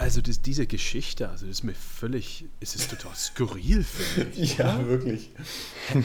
[0.00, 4.56] also das, diese Geschichte, also das ist mir völlig, es ist total skurril, finde ich.
[4.58, 4.88] ja, oder?
[4.88, 5.30] wirklich.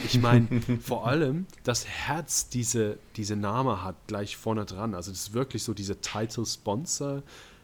[0.04, 0.48] Ich meine,
[0.82, 4.94] vor allem, dass Herz diese, diese Name hat, gleich vorne dran.
[4.94, 7.22] Also das ist wirklich so diese Title-Sponsor.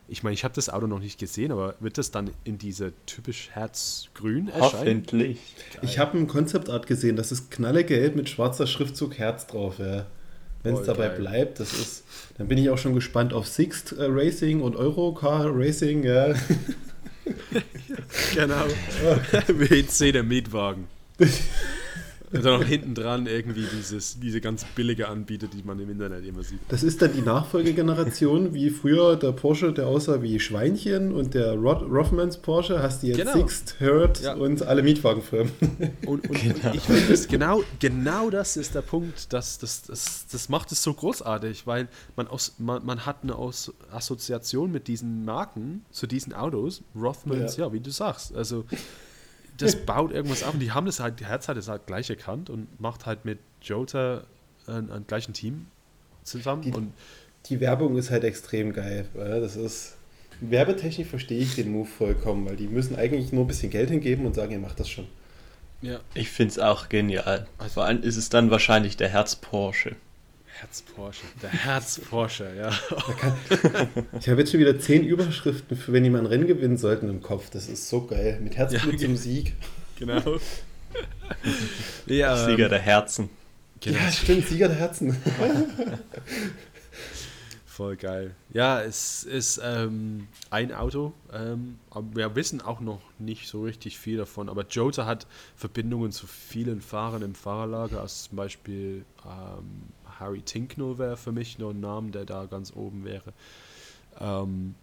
[0.09, 2.95] Ich meine, ich habe das Auto noch nicht gesehen, aber wird das dann in diese
[3.05, 5.03] typisch Herzgrün erscheinen?
[5.07, 5.38] Hoffentlich.
[5.83, 9.79] Ich habe ein Konzeptart gesehen, das ist knallegelb mit schwarzer Schriftzug Herz drauf.
[9.79, 10.07] Ja.
[10.62, 12.05] Wenn es dabei bleibt, das ist,
[12.38, 16.05] dann bin ich auch schon gespannt auf Sixt äh, Racing und Eurocar Racing.
[16.05, 16.29] Ja.
[18.35, 18.66] genau.
[19.48, 20.87] WC der Mietwagen.
[22.38, 26.25] Und dann noch hinten dran irgendwie dieses, diese ganz billige Anbieter, die man im Internet
[26.25, 26.61] immer sieht.
[26.68, 31.53] Das ist dann die Nachfolgegeneration, wie früher der Porsche, der aussah wie Schweinchen und der
[31.55, 33.33] Rod Rothmans Porsche, hast du jetzt genau.
[33.35, 34.35] Sixt, Hurt ja.
[34.35, 35.53] und alle Mietwagenfirmen.
[36.07, 36.71] Und, und, genau.
[36.71, 40.73] und ich finde das genau, genau das ist der Punkt, das, das, das, das macht
[40.73, 45.85] es so großartig, weil man, aus, man, man hat eine aus Assoziation mit diesen Marken
[45.90, 48.35] zu diesen Autos, Rothmans, ja, ja wie du sagst.
[48.35, 48.64] Also
[49.59, 50.55] das baut irgendwas auf.
[50.55, 53.25] Und die haben das halt, die Herz hat es halt gleich erkannt und macht halt
[53.25, 54.25] mit Jota
[54.67, 55.67] ein, ein gleichen Team
[56.23, 56.62] zusammen.
[56.62, 56.93] Die, und
[57.47, 59.07] die Werbung ist halt extrem geil.
[59.15, 59.97] Das ist.
[60.41, 64.27] Werbetechnisch verstehe ich den Move vollkommen, weil die müssen eigentlich nur ein bisschen Geld hingeben
[64.27, 65.07] und sagen, ihr macht das schon.
[65.83, 66.01] Ja.
[66.15, 67.47] Ich finde es auch genial.
[67.73, 69.95] Vor allem ist es dann wahrscheinlich der Herz Porsche.
[70.61, 71.23] Herz Porsche.
[71.43, 72.71] Der Herz Porsche, ja.
[74.19, 77.23] ich habe jetzt schon wieder zehn Überschriften für wenn jemand ein Rennen gewinnen sollten im
[77.23, 77.51] Kopf.
[77.51, 78.38] Das ist so geil.
[78.41, 79.55] Mit Herzblut ja, zum Sieg.
[79.99, 80.38] genau.
[82.07, 83.31] ja, Sieger der Herzen.
[83.81, 83.99] Genau.
[83.99, 85.17] Ja, stimmt, Sieger der Herzen.
[87.73, 88.35] Voll geil.
[88.53, 91.79] Ja, es ist ähm, ein Auto, ähm,
[92.12, 94.51] wir wissen auch noch nicht so richtig viel davon.
[94.51, 99.85] Aber Jota hat Verbindungen zu vielen Fahrern im Fahrerlager, als zum Beispiel ähm,
[100.22, 103.32] Harry Tinknell wäre für mich noch ein Name, der da ganz oben wäre.
[104.20, 104.74] Ähm,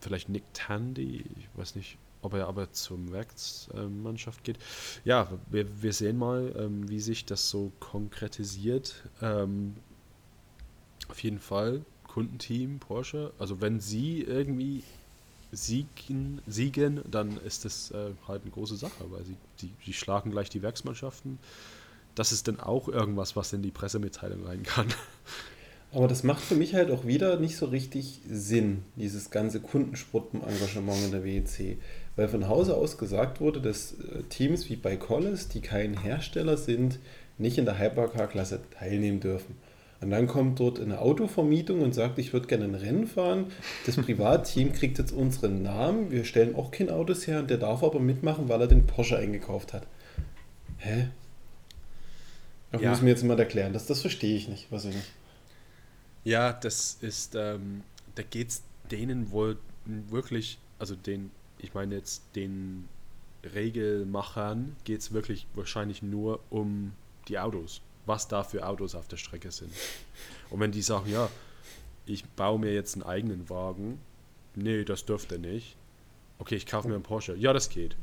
[0.00, 4.58] vielleicht Nick Tandy, ich weiß nicht, ob er aber zum Werksmannschaft geht.
[5.04, 9.04] Ja, wir, wir sehen mal, ähm, wie sich das so konkretisiert.
[9.22, 9.76] Ähm,
[11.08, 13.32] auf jeden Fall Kundenteam Porsche.
[13.38, 14.82] Also wenn sie irgendwie
[15.52, 20.30] siegen, siegen dann ist das äh, halt eine große Sache, weil sie die, die schlagen
[20.30, 21.38] gleich die Werksmannschaften.
[22.18, 24.88] Das ist dann auch irgendwas, was in die Pressemitteilung rein kann.
[25.92, 31.04] Aber das macht für mich halt auch wieder nicht so richtig Sinn, dieses ganze Kundensportengagement
[31.04, 31.78] in der WEC.
[32.16, 36.56] Weil von Hause aus gesagt wurde, dass äh, Teams wie bei Collis, die kein Hersteller
[36.56, 36.98] sind,
[37.38, 39.54] nicht in der Hypercar-Klasse teilnehmen dürfen.
[40.00, 43.46] Und dann kommt dort eine Autovermietung und sagt, ich würde gerne ein Rennen fahren.
[43.86, 46.10] Das Privatteam kriegt jetzt unseren Namen.
[46.10, 49.16] Wir stellen auch kein Autos her und der darf aber mitmachen, weil er den Porsche
[49.16, 49.86] eingekauft hat.
[50.78, 51.08] Hä?
[52.70, 52.90] Das ja.
[52.90, 53.72] muss mir jetzt mal erklären.
[53.72, 55.12] Das, das verstehe ich nicht, was ich nicht.
[56.24, 57.82] Ja, das ist, ähm,
[58.14, 62.88] da geht es denen wohl wirklich, also den, ich meine jetzt den
[63.54, 66.92] Regelmachern geht es wirklich wahrscheinlich nur um
[67.28, 69.70] die Autos was da für Autos auf der Strecke sind.
[70.50, 71.30] Und wenn die sagen, ja,
[72.06, 74.00] ich baue mir jetzt einen eigenen Wagen,
[74.56, 75.76] nee, das dürfte nicht.
[76.38, 77.36] Okay, ich kaufe mir einen Porsche.
[77.36, 77.96] Ja, das geht.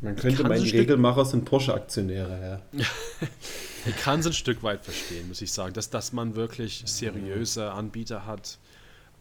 [0.00, 2.84] Man könnte meinen, die Regelmacher sind Porsche-Aktionäre, ja.
[3.86, 7.72] ich kann es ein Stück weit verstehen, muss ich sagen, dass, dass man wirklich seriöse
[7.72, 8.58] Anbieter hat,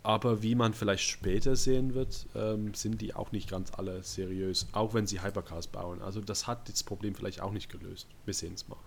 [0.03, 4.67] aber wie man vielleicht später sehen wird, ähm, sind die auch nicht ganz alle seriös,
[4.71, 6.01] auch wenn sie Hypercars bauen.
[6.01, 8.07] Also das hat das Problem vielleicht auch nicht gelöst.
[8.25, 8.77] Wir sehen es mal.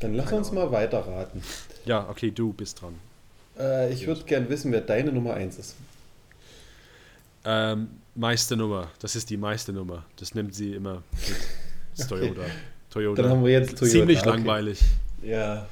[0.00, 0.64] Dann lass Keine uns Ahnung.
[0.64, 1.42] mal weiterraten.
[1.84, 2.94] Ja, okay, du bist dran.
[3.58, 5.76] Äh, ich würde gerne wissen, wer deine Nummer 1 ist.
[7.44, 10.04] Ähm, Meisternummer, das ist die Meisternummer.
[10.16, 11.36] Das nimmt sie immer mit.
[11.94, 12.40] Das Toyota.
[12.88, 13.20] Toyota.
[13.20, 13.98] Dann haben wir jetzt Toyota.
[13.98, 14.30] Ziemlich okay.
[14.30, 14.80] langweilig.
[15.22, 15.66] Ja,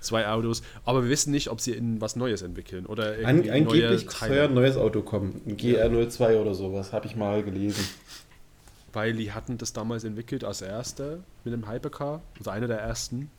[0.00, 0.62] zwei Autos.
[0.84, 4.44] Aber wir wissen nicht, ob sie in was Neues entwickeln oder An, Angeblich soll ja
[4.44, 5.40] ein neues Auto kommen.
[5.46, 6.40] Ein GR02 ja.
[6.40, 7.84] oder sowas, habe ich mal gelesen.
[8.92, 13.30] Weil die hatten das damals entwickelt als erster mit dem Hypercar, also einer der ersten.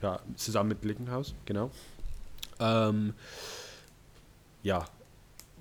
[0.00, 1.72] Ja, zusammen mit Blickenhaus, genau.
[2.60, 3.14] Ähm,
[4.62, 4.86] ja,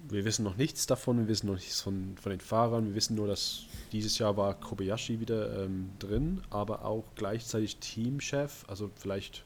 [0.10, 3.16] wir wissen noch nichts davon, wir wissen noch nichts von, von den Fahrern, wir wissen
[3.16, 9.44] nur, dass dieses Jahr war Kobayashi wieder ähm, drin, aber auch gleichzeitig Teamchef, also vielleicht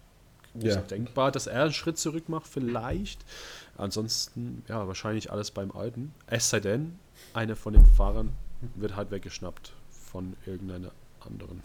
[0.54, 0.80] ja.
[0.80, 3.24] ist denkbar, dass er einen Schritt zurück macht, vielleicht.
[3.78, 6.13] Ansonsten, ja, wahrscheinlich alles beim Alten.
[6.28, 7.00] Es sei denn,
[7.34, 8.32] einer von den Fahrern
[8.76, 11.63] wird halt weggeschnappt von irgendeiner anderen.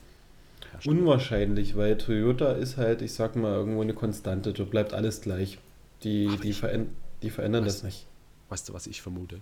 [0.72, 0.98] Hersteller.
[0.98, 4.52] Unwahrscheinlich, weil Toyota ist halt, ich sag mal, irgendwo eine Konstante.
[4.52, 5.58] Da bleibt alles gleich.
[6.02, 6.90] Die, die, veränd
[7.22, 8.06] die verändern das nicht.
[8.48, 9.40] Weißt du, was ich vermute?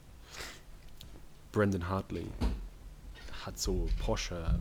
[1.53, 2.27] Brandon Hartley
[3.45, 4.59] hat so Porsche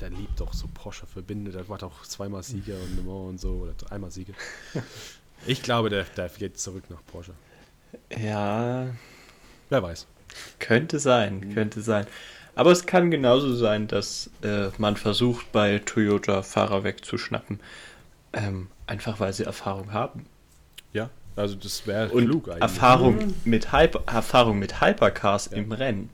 [0.00, 1.54] der liebt doch so Porsche verbindet.
[1.54, 4.34] Der war doch zweimal Sieger und Le Mans und so, oder einmal Sieger.
[5.46, 7.34] Ich glaube, der, der geht zurück nach Porsche.
[8.16, 8.86] Ja.
[9.68, 10.06] Wer weiß.
[10.58, 12.06] Könnte sein, könnte sein.
[12.54, 17.60] Aber es kann genauso sein, dass äh, man versucht, bei Toyota Fahrer wegzuschnappen.
[18.32, 20.24] Ähm, einfach weil sie Erfahrung haben.
[20.94, 22.62] Ja, also das wäre klug eigentlich.
[22.62, 25.58] Erfahrung mit, Hyper, Erfahrung mit Hypercars ja.
[25.58, 26.10] im Rennen.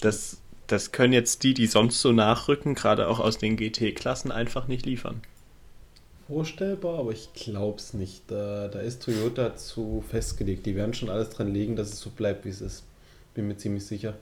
[0.00, 4.66] Das das können jetzt die, die sonst so nachrücken, gerade auch aus den GT-Klassen, einfach
[4.66, 5.20] nicht liefern.
[6.26, 8.22] Vorstellbar, aber ich glaube es nicht.
[8.28, 10.64] Da, da ist Toyota zu festgelegt.
[10.64, 12.84] Die werden schon alles dran legen, dass es so bleibt, wie es ist.
[13.34, 14.14] Bin mir ziemlich sicher.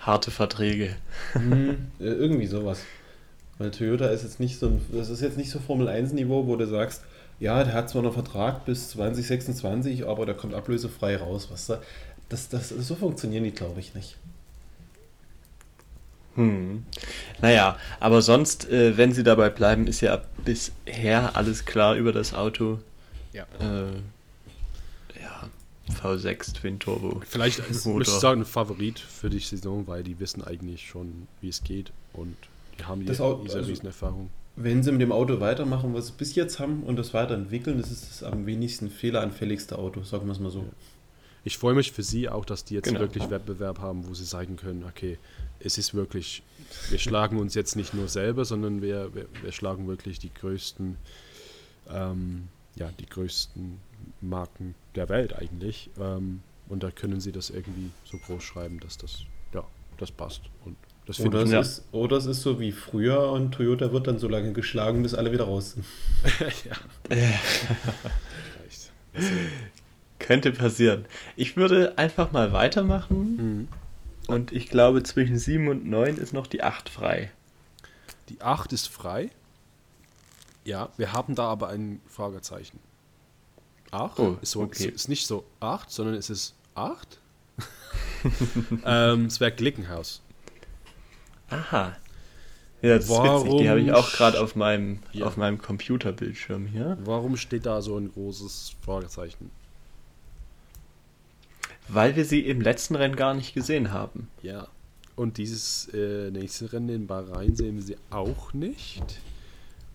[0.00, 0.96] Harte Verträge.
[1.34, 2.80] Hm, irgendwie sowas.
[3.58, 6.46] Weil Toyota ist jetzt nicht so ein, das ist jetzt nicht so Formel 1 Niveau,
[6.46, 7.02] wo du sagst,
[7.40, 11.80] ja, der hat zwar noch Vertrag bis 2026, aber der kommt ablösefrei raus, was da.
[12.28, 14.16] Das, das, so funktionieren die, glaube ich, nicht.
[16.34, 16.84] Hm.
[17.40, 22.34] Naja, aber sonst, äh, wenn sie dabei bleiben, ist ja bisher alles klar über das
[22.34, 22.78] Auto.
[23.32, 23.44] Ja.
[23.60, 23.94] Äh,
[25.20, 25.48] ja,
[26.00, 27.22] V6 Twin Turbo.
[27.26, 31.48] Vielleicht würde ich sagen, ein Favorit für die Saison, weil die wissen eigentlich schon, wie
[31.48, 32.36] es geht und
[32.78, 34.30] die haben Auto, diese also, Riesenerfahrung.
[34.60, 37.92] Wenn sie mit dem Auto weitermachen, was sie bis jetzt haben und das weiterentwickeln, das
[37.92, 40.64] ist das am wenigsten fehleranfälligste Auto, sagen wir es mal so.
[41.44, 42.98] Ich freue mich für sie auch, dass die jetzt genau.
[42.98, 45.16] wirklich Wettbewerb haben, wo sie zeigen können, okay,
[45.60, 46.42] es ist wirklich,
[46.90, 50.96] wir schlagen uns jetzt nicht nur selber, sondern wir, wir, wir schlagen wirklich die größten,
[51.90, 53.78] ähm, ja, die größten
[54.20, 55.88] Marken der Welt eigentlich.
[56.00, 59.20] Ähm, und da können sie das irgendwie so groß schreiben, dass das,
[59.54, 59.64] ja,
[59.98, 60.42] das passt.
[60.64, 60.76] Und
[61.08, 61.60] Das oder, es ja.
[61.60, 65.14] ist, oder es ist so wie früher und Toyota wird dann so lange geschlagen, bis
[65.14, 65.86] alle wieder raus sind.
[66.66, 67.16] ja.
[70.18, 71.06] Könnte passieren.
[71.34, 73.36] Ich würde einfach mal weitermachen.
[73.36, 73.68] Mhm.
[74.26, 77.30] Und ich glaube, zwischen 7 und 9 ist noch die 8 frei.
[78.28, 79.30] Die 8 ist frei.
[80.66, 82.80] Ja, wir haben da aber ein Fragezeichen.
[83.92, 84.88] 8 oh, ist, so, okay.
[84.88, 87.18] ist nicht so 8, sondern es ist 8.
[88.84, 90.20] ähm, es wäre Glickenhaus.
[91.50, 91.96] Aha.
[92.80, 93.60] Ja, das Warum ist witzig.
[93.60, 95.26] Die habe ich auch gerade auf meinem, ja.
[95.26, 96.96] auf meinem Computerbildschirm hier.
[97.04, 99.50] Warum steht da so ein großes Fragezeichen?
[101.88, 104.28] Weil wir sie im letzten Rennen gar nicht gesehen haben.
[104.42, 104.68] Ja.
[105.16, 109.02] Und dieses äh, nächste Rennen in Bahrain sehen wir sie auch nicht.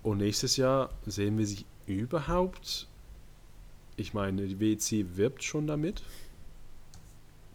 [0.01, 2.87] Und nächstes Jahr sehen wir sie überhaupt.
[3.95, 6.03] Ich meine, die WEC wirbt schon damit,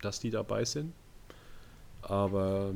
[0.01, 0.95] dass die dabei sind.
[2.01, 2.73] Aber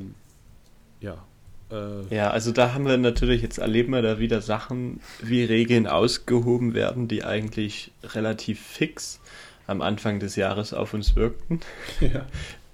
[1.03, 1.23] ja.
[1.71, 5.87] Äh, ja, also da haben wir natürlich, jetzt erleben wir da wieder Sachen, wie Regeln
[5.87, 9.19] ausgehoben werden, die eigentlich relativ fix
[9.67, 11.59] am Anfang des Jahres auf uns wirkten.
[11.99, 12.25] Ja.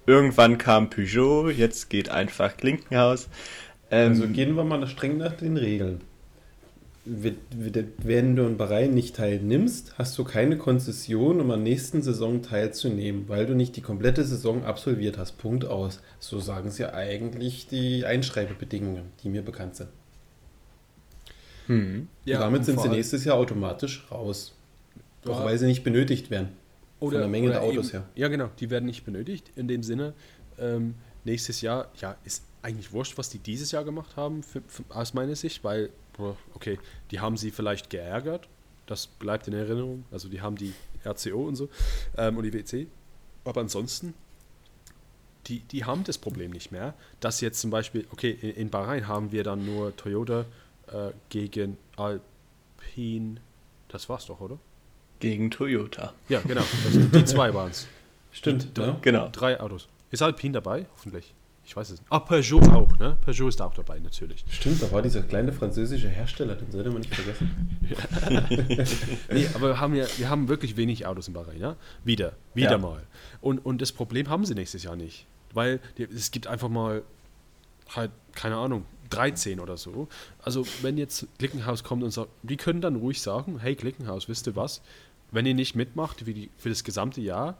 [0.06, 3.28] Irgendwann kam Peugeot, jetzt geht einfach Klinkenhaus.
[3.90, 6.00] Ähm, also gehen wir mal streng nach den Regeln.
[7.04, 13.28] Wenn du in Bahrain nicht teilnimmst, hast du keine Konzession, um an nächsten Saison teilzunehmen,
[13.28, 15.38] weil du nicht die komplette Saison absolviert hast.
[15.38, 16.00] Punkt aus.
[16.18, 19.88] So sagen sie eigentlich die Einschreibebedingungen, die mir bekannt sind.
[21.66, 22.08] Hm.
[22.24, 24.52] Ja, damit sind sie nächstes Jahr automatisch raus.
[25.22, 26.48] Doch weil sie nicht benötigt werden.
[26.98, 28.08] Oder, Von der Menge der Autos eben, her.
[28.14, 29.50] Ja, genau, die werden nicht benötigt.
[29.56, 30.12] In dem Sinne,
[30.58, 34.82] ähm, nächstes Jahr, ja, ist eigentlich wurscht, was die dieses Jahr gemacht haben, für, für,
[34.90, 35.90] aus meiner Sicht, weil,
[36.54, 36.78] okay,
[37.10, 38.48] die haben sie vielleicht geärgert,
[38.86, 41.68] das bleibt in Erinnerung, also die haben die RCO und so
[42.16, 42.86] ähm, und die WC,
[43.44, 44.14] aber ansonsten,
[45.46, 49.08] die, die haben das Problem nicht mehr, dass jetzt zum Beispiel, okay, in, in Bahrain
[49.08, 50.44] haben wir dann nur Toyota
[50.88, 53.40] äh, gegen Alpine,
[53.88, 54.58] das war's doch, oder?
[55.20, 56.14] Gegen Toyota.
[56.28, 56.62] Ja, genau.
[56.86, 57.86] Also die zwei waren es.
[58.32, 58.96] Stimmt, ja.
[59.02, 59.28] genau.
[59.28, 59.88] Drei Autos.
[60.10, 60.86] Ist Alpine dabei?
[60.94, 61.34] Hoffentlich.
[61.70, 62.12] Ich weiß es nicht.
[62.12, 63.16] Ah, Peugeot auch, ne?
[63.24, 64.44] Peugeot ist auch dabei, natürlich.
[64.50, 67.78] Stimmt, da war dieser kleine französische Hersteller, den sollte man nicht vergessen.
[69.30, 71.76] nee, aber wir haben ja, wir haben wirklich wenig Autos in Bahrain, ja?
[72.02, 72.78] Wieder, wieder ja.
[72.78, 73.02] mal.
[73.40, 75.26] Und, und das Problem haben sie nächstes Jahr nicht.
[75.54, 77.04] Weil die, es gibt einfach mal
[77.94, 80.08] halt, keine Ahnung, 13 oder so.
[80.42, 84.48] Also wenn jetzt Klickenhaus kommt und sagt, die können dann ruhig sagen, hey Klickenhaus, wisst
[84.48, 84.82] ihr was?
[85.30, 87.56] wenn ihr nicht mitmacht für, die, für das gesamte Jahr,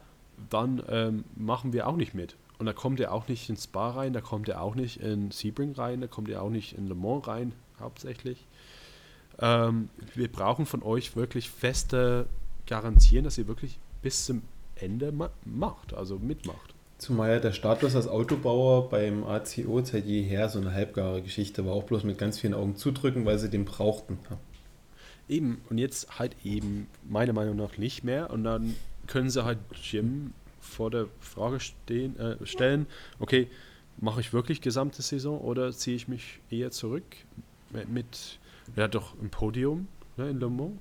[0.49, 2.35] dann ähm, machen wir auch nicht mit.
[2.61, 5.31] Und da kommt ihr auch nicht ins Spa rein, da kommt ihr auch nicht in
[5.31, 8.45] Sebring rein, da kommt ihr auch nicht in Le Mans rein, hauptsächlich.
[9.39, 12.27] Ähm, wir brauchen von euch wirklich feste
[12.67, 14.43] Garantien, dass ihr wirklich bis zum
[14.75, 16.75] Ende ma macht, also mitmacht.
[16.99, 21.73] Zumal ja der Status als Autobauer beim ACO seit jeher so eine halbgare Geschichte war,
[21.73, 24.19] auch bloß mit ganz vielen Augen zudrücken, weil sie den brauchten.
[25.27, 28.29] Eben, und jetzt halt eben meiner Meinung nach nicht mehr.
[28.29, 28.75] Und dann
[29.07, 32.87] können sie halt Jim vor der Frage stehen, äh, stellen,
[33.19, 33.49] okay,
[33.97, 37.03] mache ich wirklich gesamte Saison oder ziehe ich mich eher zurück
[37.87, 38.39] mit,
[38.75, 40.79] ja doch ein Podium ne, in Le Mans?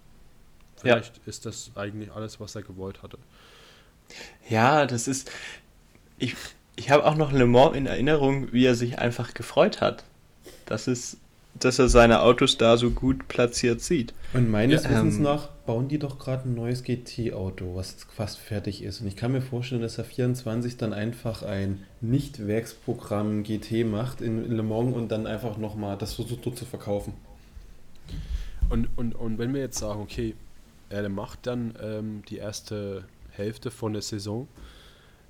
[0.77, 1.23] Vielleicht ja.
[1.27, 3.19] ist das eigentlich alles, was er gewollt hatte.
[4.49, 5.31] Ja, das ist.
[6.19, 6.35] Ich,
[6.77, 10.05] ich habe auch noch Le Mans in Erinnerung, wie er sich einfach gefreut hat.
[10.67, 11.19] Das ist
[11.55, 14.15] dass er seine Autos da so gut platziert sieht.
[14.33, 18.07] Und meines ja, Wissens ähm, nach bauen die doch gerade ein neues GT-Auto, was jetzt
[18.13, 19.01] fast fertig ist.
[19.01, 24.51] Und ich kann mir vorstellen, dass er 24 dann einfach ein Nicht-Werksprogramm GT macht in
[24.51, 27.15] Le Mans und dann einfach nochmal das versucht dort zu verkaufen.
[28.69, 30.35] Und, und, und wenn wir jetzt sagen, okay,
[30.89, 34.49] er macht dann ähm, die erste Hälfte von der Saison,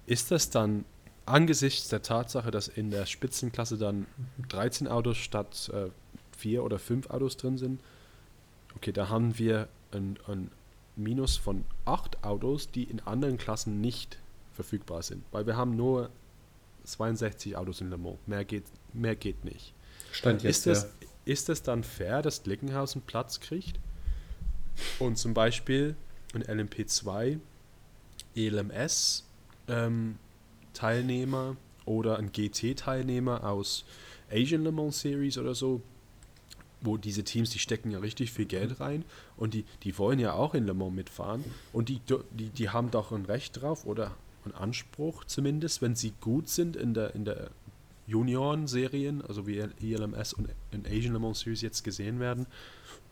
[0.06, 0.84] ist das dann
[1.26, 4.06] angesichts der Tatsache, dass in der Spitzenklasse dann
[4.48, 5.90] 13 Autos statt äh,
[6.40, 7.80] vier oder fünf Autos drin sind,
[8.76, 10.50] okay, da haben wir ein, ein
[10.96, 14.18] Minus von acht Autos, die in anderen Klassen nicht
[14.52, 15.22] verfügbar sind.
[15.32, 16.10] Weil wir haben nur
[16.84, 18.18] 62 Autos in Le Mans.
[18.26, 19.72] Mehr geht, mehr geht nicht.
[20.12, 21.08] Stand jetzt, ist, das, ja.
[21.24, 23.78] ist es dann fair, dass Glickenhausen Platz kriegt
[24.98, 25.94] und zum Beispiel
[26.34, 27.38] ein LMP2
[28.34, 29.24] ELMS
[29.68, 30.18] ähm,
[30.74, 33.84] Teilnehmer oder ein GT-Teilnehmer aus
[34.30, 35.82] Asian Le Mans Series oder so
[36.82, 39.04] wo diese Teams, die stecken ja richtig viel Geld rein
[39.36, 42.00] und die, die wollen ja auch in Le Mans mitfahren und die,
[42.30, 44.14] die, die haben doch ein Recht drauf oder
[44.44, 47.50] einen Anspruch zumindest, wenn sie gut sind in der, in der
[48.06, 52.46] Junioren-Serien, also wie ELMS und in Asian Le Mans Series jetzt gesehen werden,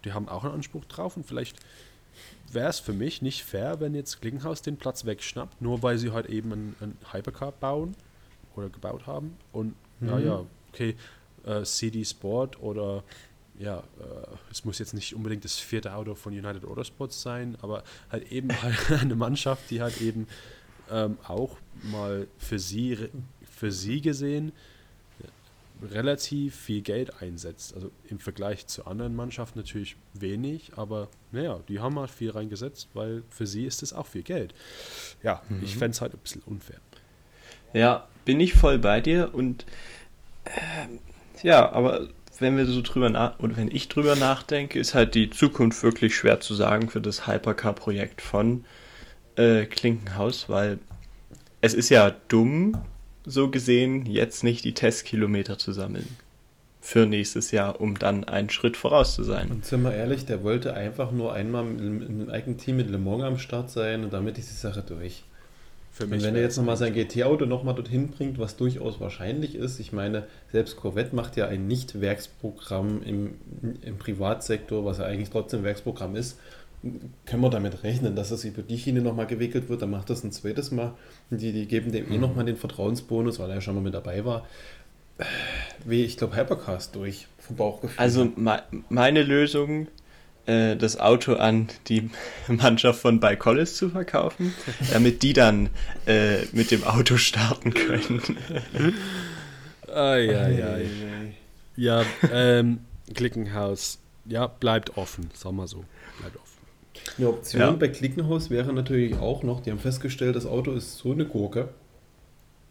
[0.05, 1.57] die haben auch einen Anspruch drauf und vielleicht
[2.51, 6.11] wäre es für mich nicht fair, wenn jetzt Klinkenhaus den Platz wegschnappt, nur weil sie
[6.11, 7.95] halt eben einen, einen Hypercar bauen
[8.57, 10.09] oder gebaut haben und mhm.
[10.09, 10.97] ja, ja, okay,
[11.45, 13.05] äh, CD Sport oder
[13.59, 13.83] ja, äh,
[14.51, 18.51] es muss jetzt nicht unbedingt das vierte Auto von United Autosports sein, aber halt eben
[18.63, 20.27] halt eine Mannschaft, die halt eben
[20.91, 22.97] ähm, auch mal für sie,
[23.43, 24.53] für sie gesehen
[25.83, 27.75] relativ viel Geld einsetzt.
[27.75, 32.89] Also im Vergleich zu anderen Mannschaften natürlich wenig, aber naja, die haben halt viel reingesetzt,
[32.95, 34.55] weil für sie ist es auch viel Geld.
[35.23, 35.63] Ja, mhm.
[35.63, 36.81] ich fände es halt ein bisschen unfair.
[37.73, 39.67] Ja, bin ich voll bei dir und
[40.45, 42.09] äh, ja, aber
[42.41, 46.17] wenn wir so drüber nach oder wenn ich drüber nachdenke, ist halt die Zukunft wirklich
[46.17, 48.65] schwer zu sagen für das Hypercar-Projekt von
[49.37, 50.79] äh, Klinkenhaus, weil
[51.61, 52.77] es ist ja dumm,
[53.25, 56.09] so gesehen, jetzt nicht die Testkilometer zu sammeln
[56.81, 59.51] für nächstes Jahr, um dann einen Schritt voraus zu sein.
[59.51, 62.99] Und sind wir ehrlich, der wollte einfach nur einmal in einem eigenen Team mit Le
[62.99, 65.25] Mans am Start sein und damit ist die Sache durch.
[66.01, 69.93] Und wenn er jetzt nochmal sein GT-Auto nochmal dorthin bringt, was durchaus wahrscheinlich ist, ich
[69.93, 73.35] meine, selbst Corvette macht ja ein Nicht-Werksprogramm im,
[73.83, 76.39] im Privatsektor, was ja eigentlich trotzdem Werksprogramm ist,
[77.27, 80.23] können wir damit rechnen, dass das über die Schiene nochmal gewickelt wird, dann macht das
[80.23, 80.95] ein zweites Mal.
[81.31, 82.15] Die, die geben dem eh mhm.
[82.15, 84.47] eh nochmal den Vertrauensbonus, weil er ja schon mal mit dabei war.
[85.85, 87.99] Wie, ich glaube, Hypercast durch, vom Bauchgefühl.
[87.99, 89.89] Also me meine Lösung,
[90.49, 92.11] äh, das Auto an die
[92.49, 94.55] Mannschaft von Collis zu verkaufen,
[94.93, 95.69] damit die dann
[96.07, 98.23] äh, mit dem Auto starten können.
[99.87, 100.87] ai, ai, ai.
[101.77, 102.81] Ja, ähm,
[103.15, 105.85] Klickenhaus, ja, bleibt offen, sagen wir so,
[106.19, 106.49] bleibt offen.
[107.19, 107.71] Eine Option ja.
[107.73, 111.69] bei Klickenhaus wäre natürlich auch noch, die haben festgestellt, das Auto ist so eine Gurke,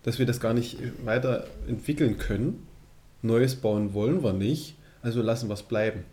[0.03, 2.67] dass wir das gar nicht weiterentwickeln können.
[3.21, 6.03] Neues bauen wollen wir nicht, also lassen wir es bleiben.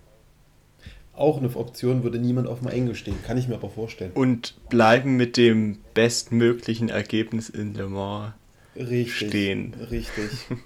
[1.16, 4.12] Auch eine Option würde niemand auf dem Engel stehen, kann ich mir aber vorstellen.
[4.14, 8.32] Und bleiben mit dem bestmöglichen Ergebnis in Le Mans
[8.76, 9.74] richtig, stehen.
[9.90, 10.30] Richtig.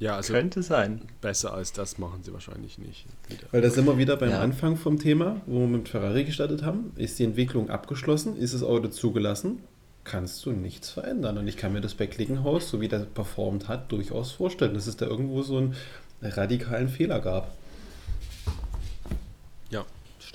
[0.00, 1.02] Ja, also könnte sein.
[1.20, 3.06] Besser als das machen sie wahrscheinlich nicht.
[3.28, 3.42] Wieder.
[3.50, 4.40] Weil da sind wir wieder beim ja.
[4.40, 6.92] Anfang vom Thema, wo wir mit Ferrari gestartet haben.
[6.94, 8.36] Ist die Entwicklung abgeschlossen?
[8.36, 9.58] Ist das Auto zugelassen?
[10.04, 11.36] Kannst du nichts verändern.
[11.36, 14.86] Und ich kann mir das bei Klickenhaus, so wie der performt hat, durchaus vorstellen, dass
[14.86, 15.74] es da irgendwo so einen
[16.22, 17.57] radikalen Fehler gab.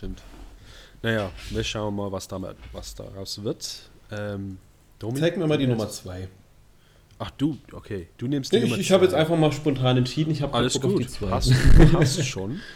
[0.04, 0.22] Stimmt.
[1.02, 3.90] Naja, wir schauen mal, was, damit, was daraus wird.
[4.12, 4.58] Ähm,
[5.18, 6.28] Zeig mir mal die Nummer 2.
[7.20, 8.10] Ach du, okay.
[8.18, 10.32] Du nimmst die Ich, ich habe jetzt einfach mal spontan entschieden.
[10.32, 11.08] Ich habe alles gut.
[11.30, 12.60] Hast, du hast schon.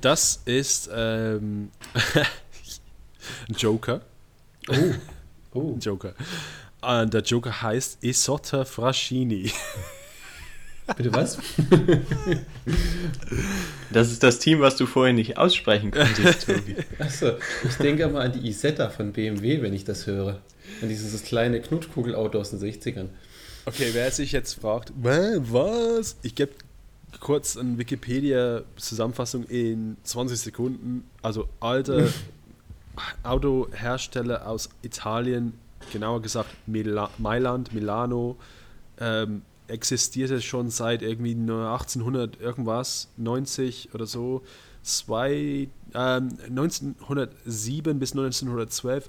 [0.00, 1.70] Das ist ähm,
[3.48, 4.00] ein Joker.
[4.68, 4.74] Oh.
[5.54, 5.76] oh.
[5.80, 6.12] Joker.
[6.82, 9.52] Und der Joker heißt Isotta Fraschini.
[10.96, 11.38] Bitte was?
[13.92, 16.76] Das ist das Team, was du vorhin nicht aussprechen konntest, Tobi.
[17.00, 17.32] Achso,
[17.64, 20.40] ich denke mal an die Isetta von BMW, wenn ich das höre.
[20.80, 23.08] An dieses kleine Knutschkugelauto aus den 60ern.
[23.66, 26.16] Okay, wer sich jetzt fragt, was?
[26.22, 26.52] Ich gebe
[27.18, 31.04] kurz eine Wikipedia-Zusammenfassung in 20 Sekunden.
[31.22, 32.12] Also alte
[33.24, 35.54] Autohersteller aus Italien,
[35.92, 38.36] genauer gesagt Mila Mailand, Milano,
[39.00, 44.42] ähm, existierte schon seit irgendwie 1800 irgendwas, 90 oder so.
[44.82, 49.08] Zwei, ähm, 1907 bis 1912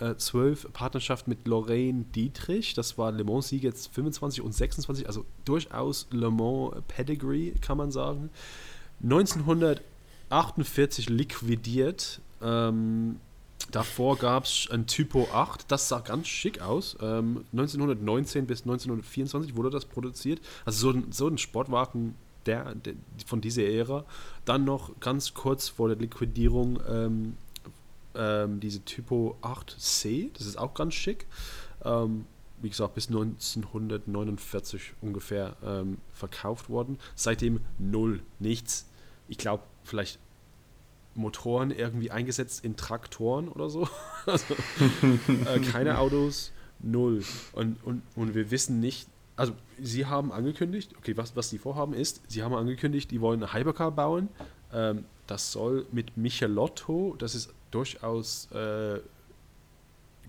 [0.00, 2.74] äh, 12 Partnerschaft mit Lorraine Dietrich.
[2.74, 7.90] Das war Le Mans-Sieg jetzt 25 und 26, also durchaus Le Mans Pedigree, kann man
[7.90, 8.30] sagen.
[9.02, 12.20] 1948 liquidiert.
[12.42, 13.20] Ähm,
[13.70, 16.96] davor gab es ein Typo 8, das sah ganz schick aus.
[17.00, 20.40] Ähm, 1919 bis 1924 wurde das produziert.
[20.64, 22.14] Also so ein, so ein Sportwagen
[22.46, 22.94] der, der,
[23.26, 24.04] von dieser Ära.
[24.44, 27.36] Dann noch ganz kurz vor der Liquidierung ähm,
[28.14, 31.26] ähm, diese Typo 8C, das ist auch ganz schick.
[31.84, 32.26] Ähm,
[32.62, 36.98] wie gesagt, bis 1949 ungefähr ähm, verkauft worden.
[37.14, 38.86] Seitdem null, nichts.
[39.28, 40.18] Ich glaube, vielleicht
[41.14, 43.88] Motoren irgendwie eingesetzt in Traktoren oder so.
[44.26, 47.22] also, äh, keine Autos, null.
[47.52, 51.94] Und, und, und wir wissen nicht, also sie haben angekündigt, okay, was, was sie vorhaben
[51.94, 54.28] ist, sie haben angekündigt, die wollen eine Hypercar bauen.
[54.72, 59.00] Ähm, das soll mit Michelotto, das ist durchaus äh,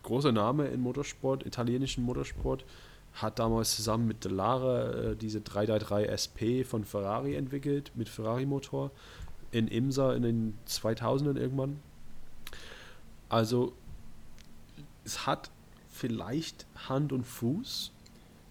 [0.03, 2.65] großer Name im Motorsport, italienischen Motorsport,
[3.13, 8.91] hat damals zusammen mit Delara äh, diese 333 SP von Ferrari entwickelt, mit Ferrari-Motor,
[9.51, 11.79] in Imsa in den 2000ern irgendwann.
[13.29, 13.73] Also,
[15.05, 15.49] es hat
[15.89, 17.91] vielleicht Hand und Fuß,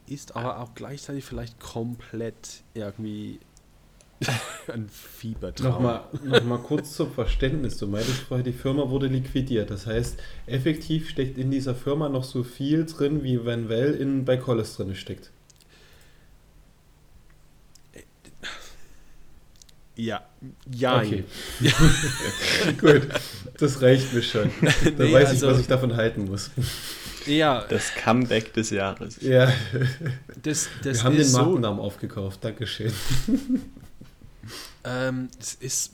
[0.06, 3.40] ist aber auch gleichzeitig vielleicht komplett irgendwie
[4.72, 5.72] Ein Fiebertraum.
[5.72, 7.78] Nochmal, nochmal kurz zum Verständnis.
[7.78, 9.70] Du meintest vorher, die Firma wurde liquidiert.
[9.70, 14.24] Das heißt, effektiv steckt in dieser Firma noch so viel drin, wie Van Well in
[14.24, 15.30] bei Collis drin steckt.
[20.00, 20.22] Ja,
[20.74, 20.98] ja.
[20.98, 21.24] Okay.
[22.80, 23.08] Gut,
[23.58, 24.50] das reicht mir schon.
[24.60, 26.50] Dann nee, weiß also, ich, was ich davon halten muss.
[27.26, 27.66] Ja.
[27.68, 29.20] Das Comeback des Jahres.
[29.20, 29.52] Ja.
[30.42, 32.42] Das, das Wir haben den Markennamen so, aufgekauft.
[32.42, 32.92] Dankeschön.
[34.84, 35.92] Ähm, es ist.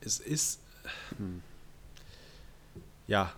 [0.00, 0.58] Es ist.
[1.16, 1.42] Hm.
[3.06, 3.32] Ja.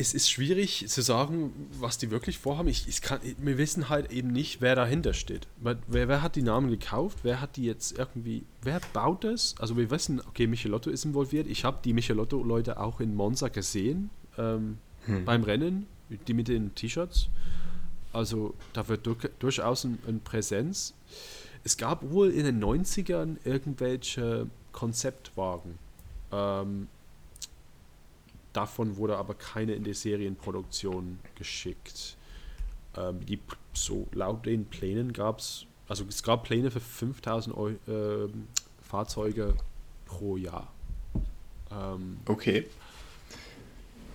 [0.00, 2.68] Es ist schwierig zu sagen, was die wirklich vorhaben.
[2.68, 5.48] Ich, ich kann, wir wissen halt eben nicht, wer dahinter steht.
[5.58, 7.18] Wer, wer hat die Namen gekauft?
[7.24, 8.44] Wer hat die jetzt irgendwie.
[8.62, 9.56] Wer baut das?
[9.58, 11.48] Also, wir wissen, okay, Michelotto ist involviert.
[11.48, 14.10] Ich habe die Michelotto-Leute auch in Monza gesehen.
[14.38, 14.78] Ähm,
[15.08, 15.24] hm.
[15.24, 15.86] beim Rennen,
[16.26, 17.28] die mit den T-Shirts.
[18.12, 20.94] Also da wird durch, durchaus eine ein Präsenz.
[21.64, 25.78] Es gab wohl in den 90ern irgendwelche Konzeptwagen.
[26.30, 26.88] Ähm,
[28.58, 32.16] davon wurde aber keine in die Serienproduktion geschickt.
[32.96, 33.38] Ähm, die,
[33.72, 38.28] so laut den Plänen gab es, also es gab Pläne für 5000 Eu äh,
[38.82, 39.54] Fahrzeuge
[40.06, 40.72] pro Jahr.
[41.70, 42.66] Ähm, okay.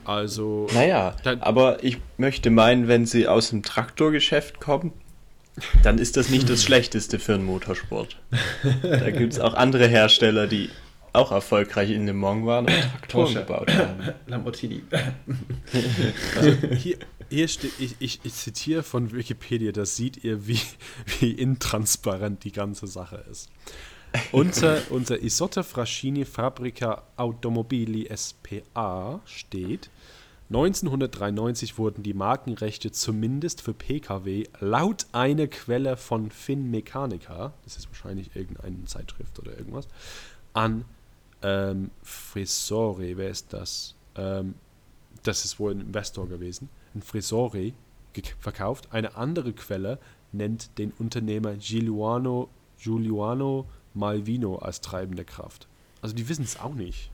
[0.03, 0.67] Also.
[0.73, 4.91] Naja, aber ich möchte meinen, wenn sie aus dem Traktorgeschäft kommen,
[5.83, 8.19] dann ist das nicht das Schlechteste für einen Motorsport.
[8.81, 10.69] Da gibt es auch andere Hersteller, die
[11.13, 14.13] auch erfolgreich in Le Mans waren und Traktoren gebaut haben.
[14.27, 14.83] Lamborghini.
[16.35, 16.97] Also hier,
[17.29, 20.59] hier steht, ich, ich, ich, zitiere von Wikipedia, da seht ihr, wie,
[21.19, 23.49] wie intransparent die ganze Sache ist.
[24.31, 29.89] Unter, unter Isotta Fraschini Fabrica Automobili SPA steht,
[30.49, 38.35] 1993 wurden die Markenrechte zumindest für Pkw laut einer Quelle von Finmechanica, das ist wahrscheinlich
[38.35, 39.87] irgendeine Zeitschrift oder irgendwas,
[40.53, 40.85] an
[41.43, 43.95] ähm, Frisore, wer ist das?
[44.15, 44.55] Ähm,
[45.23, 47.73] das ist wohl ein Investor gewesen, ein Frisore
[48.39, 48.89] verkauft.
[48.91, 49.99] Eine andere Quelle
[50.31, 55.67] nennt den Unternehmer Giuliano, Giuliano Malvino als treibende Kraft.
[56.01, 57.11] Also die wissen es auch nicht.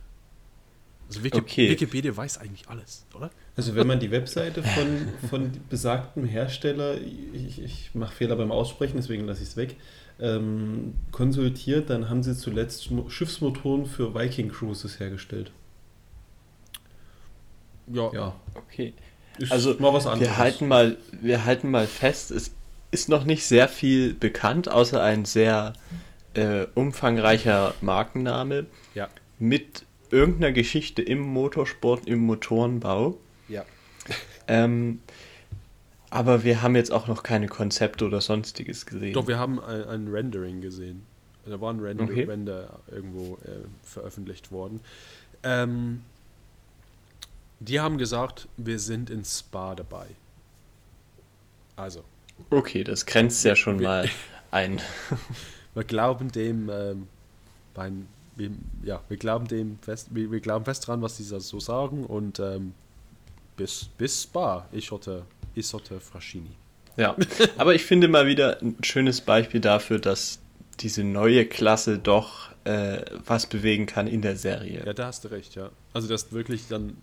[1.08, 1.70] Also Wiki okay.
[1.72, 3.32] Wikipedia weiß eigentlich alles, oder?
[3.56, 8.98] Also wenn man die Webseite von, von besagtem Hersteller, ich, ich mache Fehler beim Aussprechen,
[8.98, 9.76] deswegen lasse ich es weg,
[10.22, 15.52] ähm, konsultiert, dann haben sie zuletzt Schiffsmotoren für Viking Cruises hergestellt.
[17.88, 18.12] Ja.
[18.14, 18.36] Ja.
[18.56, 18.94] Okay.
[19.38, 20.30] Ist also mal was anderes.
[20.30, 22.54] Wir halten mal, wir halten mal fest, es
[22.92, 25.74] ist noch nicht sehr viel bekannt, außer ein sehr
[26.34, 28.66] äh, umfangreicher Markenname
[28.96, 29.08] ja.
[29.38, 33.18] mit irgendeiner Geschichte im Motorsport, im Motorenbau.
[33.48, 33.64] Ja.
[34.48, 35.02] Ähm,
[36.10, 39.14] aber wir haben jetzt auch noch keine Konzepte oder sonstiges gesehen.
[39.14, 41.06] Doch, wir haben ein, ein Rendering gesehen.
[41.46, 42.24] Da war ein Render, okay.
[42.24, 44.82] Render irgendwo äh, veröffentlicht worden.
[45.44, 46.02] Ähm,
[47.60, 50.08] die haben gesagt, wir sind in Spa dabei.
[51.76, 52.04] Also.
[52.50, 54.10] Okay, das grenzt ja schon mal
[54.52, 54.80] ein.
[55.74, 57.08] wir glauben dem, ähm,
[57.74, 58.52] beim, wir,
[58.84, 62.40] ja, wir glauben dem fest, wir, wir, glauben fest dran, was die so sagen und
[62.40, 62.74] ähm,
[63.58, 65.26] bis, bis Spa, ich hatte,
[65.60, 66.52] ich hatte Fraschini.
[66.98, 67.16] Ja,
[67.58, 70.40] aber ich finde mal wieder ein schönes Beispiel dafür, dass
[70.80, 74.86] diese neue Klasse doch äh, was bewegen kann in der Serie.
[74.86, 75.72] Ja, da hast du recht, ja.
[75.94, 76.98] Also das wirklich dann,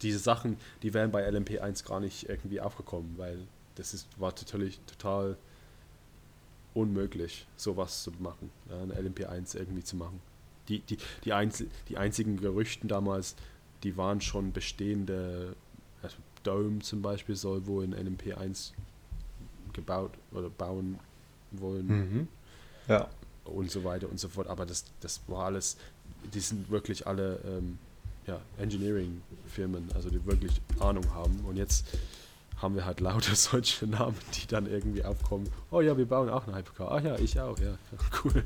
[0.00, 3.38] diese Sachen, die wären bei LMP1 gar nicht irgendwie aufgekommen, weil
[3.76, 5.36] das ist, war natürlich total
[6.74, 10.20] unmöglich, sowas zu machen, eine LMP1 irgendwie zu machen.
[10.68, 13.34] Die, die, die, einzel die einzigen Gerüchten damals,
[13.82, 15.54] die waren schon bestehende,
[16.02, 18.72] also Dome zum Beispiel soll wohl in LMP1
[19.72, 20.98] gebaut oder bauen
[21.50, 21.86] wollen.
[21.86, 22.28] Mhm.
[22.88, 23.08] Ja.
[23.44, 24.46] Und so weiter und so fort.
[24.46, 25.76] Aber das, das war alles,
[26.32, 27.78] die sind wirklich alle ähm,
[28.26, 31.40] ja, Engineering-Firmen, also die wirklich Ahnung haben.
[31.40, 31.86] Und jetzt
[32.60, 35.48] haben wir halt lauter solche Namen, die dann irgendwie aufkommen.
[35.70, 36.92] Oh ja, wir bauen auch eine Hypercar.
[36.92, 37.76] Ach ja, ich auch, ja.
[38.24, 38.44] Cool.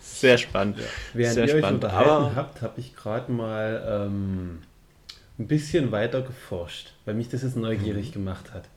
[0.00, 0.78] Sehr spannend.
[0.78, 0.84] Ja.
[1.14, 1.84] Während Sehr ihr spannend.
[1.84, 4.62] euch unterhalten habt, habe ich gerade mal ähm,
[5.38, 8.12] ein bisschen weiter geforscht, weil mich das jetzt neugierig mhm.
[8.12, 8.68] gemacht hat.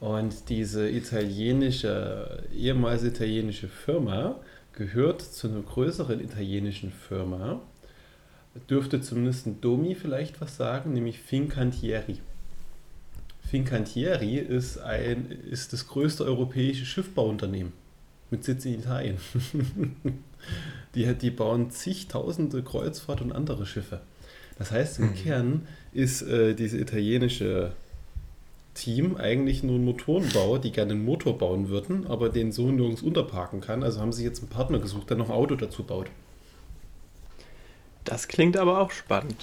[0.00, 4.40] Und diese italienische, ehemals italienische Firma
[4.72, 7.60] gehört zu einer größeren italienischen Firma.
[8.68, 12.18] Dürfte zumindest ein Domi vielleicht was sagen, nämlich Fincantieri.
[13.48, 17.72] Fincantieri ist, ein, ist das größte europäische Schiffbauunternehmen
[18.30, 19.18] mit Sitz in Italien.
[20.94, 24.00] die, die bauen zigtausende Kreuzfahrt- und andere Schiffe.
[24.62, 25.14] Das heißt, im mhm.
[25.16, 27.72] Kern ist äh, diese italienische
[28.74, 33.02] Team eigentlich nur ein Motorenbauer, die gerne einen Motor bauen würden, aber den so nirgends
[33.02, 33.82] unterparken kann.
[33.82, 36.06] Also haben sie jetzt einen Partner gesucht, der noch ein Auto dazu baut.
[38.04, 39.34] Das klingt aber auch spannend.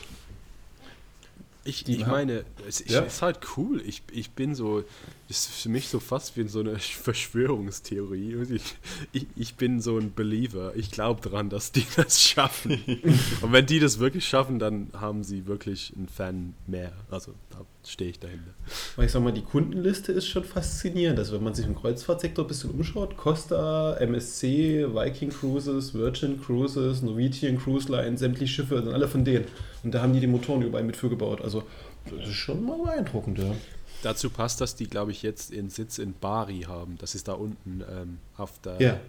[1.65, 3.01] Ich, ich meine, es ja.
[3.01, 3.81] ist halt cool.
[3.85, 4.85] Ich, ich bin so,
[5.29, 8.37] ist für mich so fast wie so eine Verschwörungstheorie.
[8.51, 8.75] Ich,
[9.13, 10.73] ich, ich bin so ein Believer.
[10.75, 12.71] Ich glaube daran, dass die das schaffen.
[13.41, 16.91] Und wenn die das wirklich schaffen, dann haben sie wirklich einen Fan mehr.
[17.11, 18.53] Also da stehe ich dahinter.
[18.95, 21.19] Aber ich sag mal, die Kundenliste ist schon faszinierend.
[21.19, 27.03] Also wenn man sich im Kreuzfahrtsektor ein bisschen umschaut, Costa, MSC, Viking Cruises, Virgin Cruises,
[27.03, 29.45] Norwegian Cruise Line, sämtliche Schiffe, sind alle von denen.
[29.83, 31.41] Und da haben die die Motoren überall mit für gebaut.
[31.41, 31.63] Also
[32.09, 33.55] das ist schon mal beeindruckend, ja.
[34.01, 36.97] Dazu passt, dass die, glaube ich, jetzt ihren Sitz in Bari haben.
[36.99, 38.99] Das ist da unten ähm, auf, der, ja.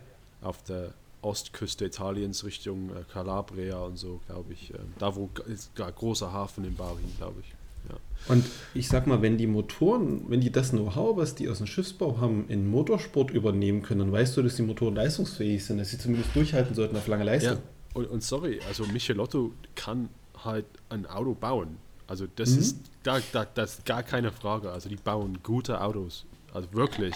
[0.43, 4.70] auf der Ostküste Italiens Richtung äh, Calabria und so, glaube ich.
[4.70, 7.55] Ähm, da, wo ist gar großer Hafen in Bari, glaube ich.
[7.88, 7.97] Ja.
[8.28, 11.66] Und ich sag mal, wenn die Motoren, wenn die das Know-how, was die aus dem
[11.66, 15.91] Schiffsbau haben, in Motorsport übernehmen können, dann weißt du, dass die Motoren leistungsfähig sind, dass
[15.91, 17.57] sie zumindest durchhalten sollten auf lange Leistung.
[17.57, 17.62] Ja.
[17.95, 20.09] Und, und sorry, also Michelotto kann
[20.45, 21.78] halt ein Auto bauen.
[22.11, 22.58] Also das mhm.
[22.58, 24.72] ist da, da, das ist gar keine Frage.
[24.72, 26.26] Also die bauen gute Autos.
[26.52, 27.14] Also wirklich.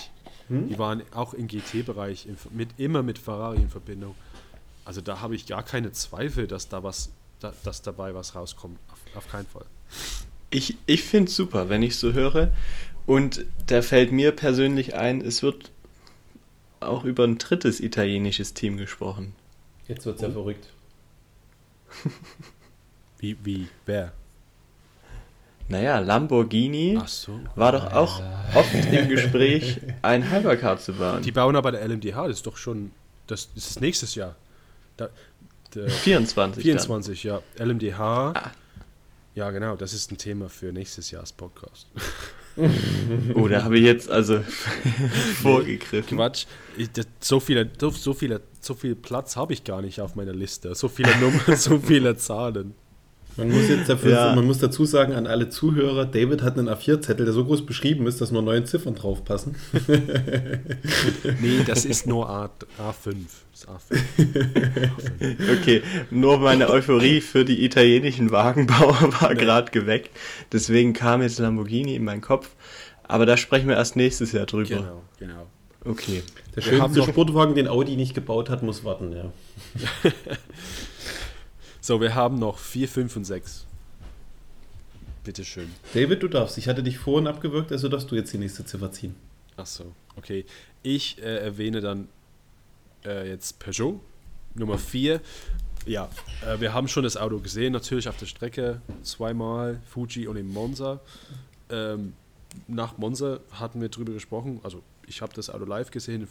[0.49, 0.69] Mhm.
[0.69, 4.15] Die waren auch im GT-Bereich mit, immer mit Ferrari in Verbindung.
[4.85, 8.79] Also da habe ich gar keine Zweifel, dass da was, da, dass dabei was rauskommt.
[8.93, 9.65] Auf, auf keinen Fall.
[10.51, 12.53] Ich, ich finde es super, wenn ich so höre.
[13.05, 15.73] Und da fällt mir persönlich ein, es wird
[16.79, 19.35] auch über ein drittes italienisches Team gesprochen.
[19.89, 20.69] Jetzt wird es ja verrückt.
[23.19, 24.13] wie, wie, wer?
[25.69, 27.41] Naja, Lamborghini so.
[27.55, 28.21] war doch auch
[28.55, 31.23] oft im Gespräch, ein Hypercar zu bauen.
[31.23, 32.91] Die bauen aber der LMDH, das ist doch schon,
[33.27, 34.37] das, das ist nächstes Jahr.
[34.97, 35.09] Da,
[35.73, 36.63] 24.
[36.63, 37.41] 24, dann.
[37.59, 37.65] ja.
[37.65, 38.33] LMDH.
[38.35, 38.53] Ah.
[39.35, 41.89] Ja, genau, das ist ein Thema für nächstes Jahres Podcast.
[43.35, 44.41] oh, da habe ich jetzt also
[45.43, 46.17] vorgegriffen.
[46.17, 46.47] Quatsch,
[46.77, 50.15] ich, das, so, viele, so, so, viele, so viel Platz habe ich gar nicht auf
[50.15, 50.73] meiner Liste.
[50.77, 52.75] So viele Nummern, so viele Zahlen.
[53.37, 54.35] Man muss jetzt dafür, ja.
[54.35, 58.07] man muss dazu sagen an alle Zuhörer, David hat einen A4-Zettel, der so groß beschrieben
[58.07, 59.57] ist, dass nur neun Ziffern drauf passen.
[61.41, 63.17] nee, das ist nur A, A5.
[63.53, 63.99] Das A5.
[64.39, 64.91] A5.
[65.61, 69.41] Okay, nur meine Euphorie für die italienischen Wagenbauer war nee.
[69.41, 70.11] gerade geweckt.
[70.53, 72.51] Deswegen kam jetzt Lamborghini in meinen Kopf.
[73.07, 74.77] Aber da sprechen wir erst nächstes Jahr drüber.
[74.77, 75.47] Genau, genau.
[75.85, 76.23] Okay.
[76.57, 79.31] Der schönste Sportwagen, den Audi nicht gebaut hat, muss warten, ja.
[81.85, 83.67] So, wir haben noch 4, 5 und 6.
[85.23, 85.71] Bitteschön.
[85.93, 86.57] David, du darfst.
[86.57, 89.15] Ich hatte dich vorhin abgewürgt, also darfst du jetzt die nächste Ziffer ziehen.
[89.59, 90.47] Ach so, okay.
[90.83, 92.09] Ich äh, erwähne dann
[93.05, 94.01] äh, jetzt Peugeot
[94.55, 95.21] Nummer 4.
[95.85, 96.09] Ja,
[96.47, 100.49] äh, wir haben schon das Auto gesehen, natürlich auf der Strecke zweimal, Fuji und in
[100.49, 101.01] Monza.
[101.69, 102.15] Ähm,
[102.67, 106.29] nach Monza hatten wir drüber gesprochen, also ich habe das Auto live gesehen,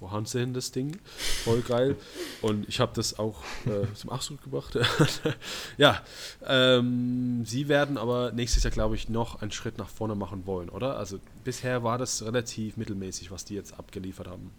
[0.00, 0.98] Wahnsinn, das Ding,
[1.44, 1.96] voll geil.
[2.42, 4.78] Und ich habe das auch äh, zum Ausdruck gebracht.
[5.76, 6.02] ja,
[6.46, 10.68] ähm, sie werden aber nächstes Jahr, glaube ich, noch einen Schritt nach vorne machen wollen,
[10.68, 10.96] oder?
[10.96, 14.50] Also bisher war das relativ mittelmäßig, was die jetzt abgeliefert haben.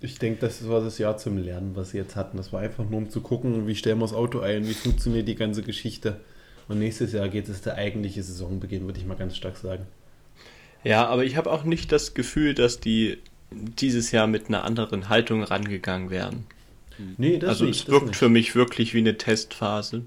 [0.00, 2.36] Ich denke, das war das Jahr zum Lernen, was sie jetzt hatten.
[2.36, 5.26] Das war einfach nur, um zu gucken, wie stellen wir das Auto ein, wie funktioniert
[5.26, 6.20] die ganze Geschichte.
[6.68, 9.86] Und nächstes Jahr geht es der eigentliche Saisonbeginn, würde ich mal ganz stark sagen.
[10.84, 13.18] Ja, aber ich habe auch nicht das Gefühl, dass die
[13.50, 16.46] dieses Jahr mit einer anderen Haltung rangegangen wären.
[17.16, 18.16] Nee, das also nicht, es wirkt nicht.
[18.16, 20.04] für mich wirklich wie eine Testphase.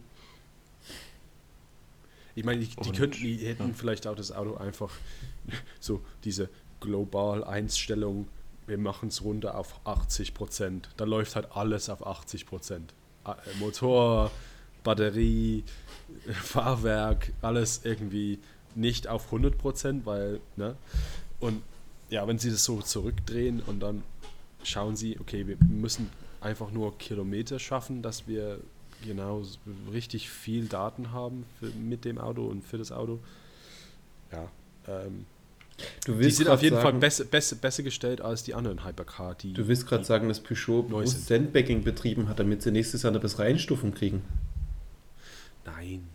[2.35, 3.73] Ich meine, die, die, könnten, die hätten ja.
[3.73, 4.91] vielleicht auch das Auto einfach
[5.79, 6.49] so diese
[6.79, 8.27] global Einstellung,
[8.67, 10.89] wir machen es runter auf 80 Prozent.
[10.97, 12.93] Da läuft halt alles auf 80 Prozent.
[13.25, 14.31] Äh, Motor,
[14.83, 15.63] Batterie,
[16.43, 18.39] Fahrwerk, alles irgendwie
[18.75, 20.75] nicht auf 100 Prozent, weil, ne?
[21.39, 21.61] Und
[22.09, 24.03] ja, wenn sie das so zurückdrehen und dann
[24.63, 26.09] schauen sie, okay, wir müssen
[26.41, 28.59] einfach nur Kilometer schaffen, dass wir
[29.03, 29.43] genau
[29.91, 33.19] richtig viel Daten haben für, mit dem Auto und für das Auto.
[34.31, 34.49] Ja,
[34.87, 35.25] ähm,
[36.05, 38.85] Du willst die sind auf jeden sagen, Fall besser, besser, besser gestellt als die anderen
[38.85, 39.35] Hypercar.
[39.35, 43.11] Die, du willst gerade sagen, dass Peugeot bewusst Sandbagging betrieben hat, damit sie nächstes Jahr
[43.11, 44.21] eine bessere Einstufung kriegen?
[45.65, 46.07] Nein,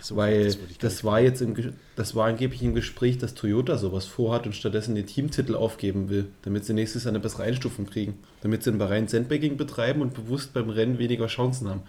[0.00, 4.46] so Weil das, war jetzt im, das war angeblich im Gespräch, dass Toyota sowas vorhat
[4.46, 8.18] und stattdessen den Teamtitel aufgeben will, damit sie nächstes Jahr eine bessere Einstufung kriegen.
[8.42, 11.82] Damit sie ein Bahrain Sandbagging betreiben und bewusst beim Rennen weniger Chancen haben.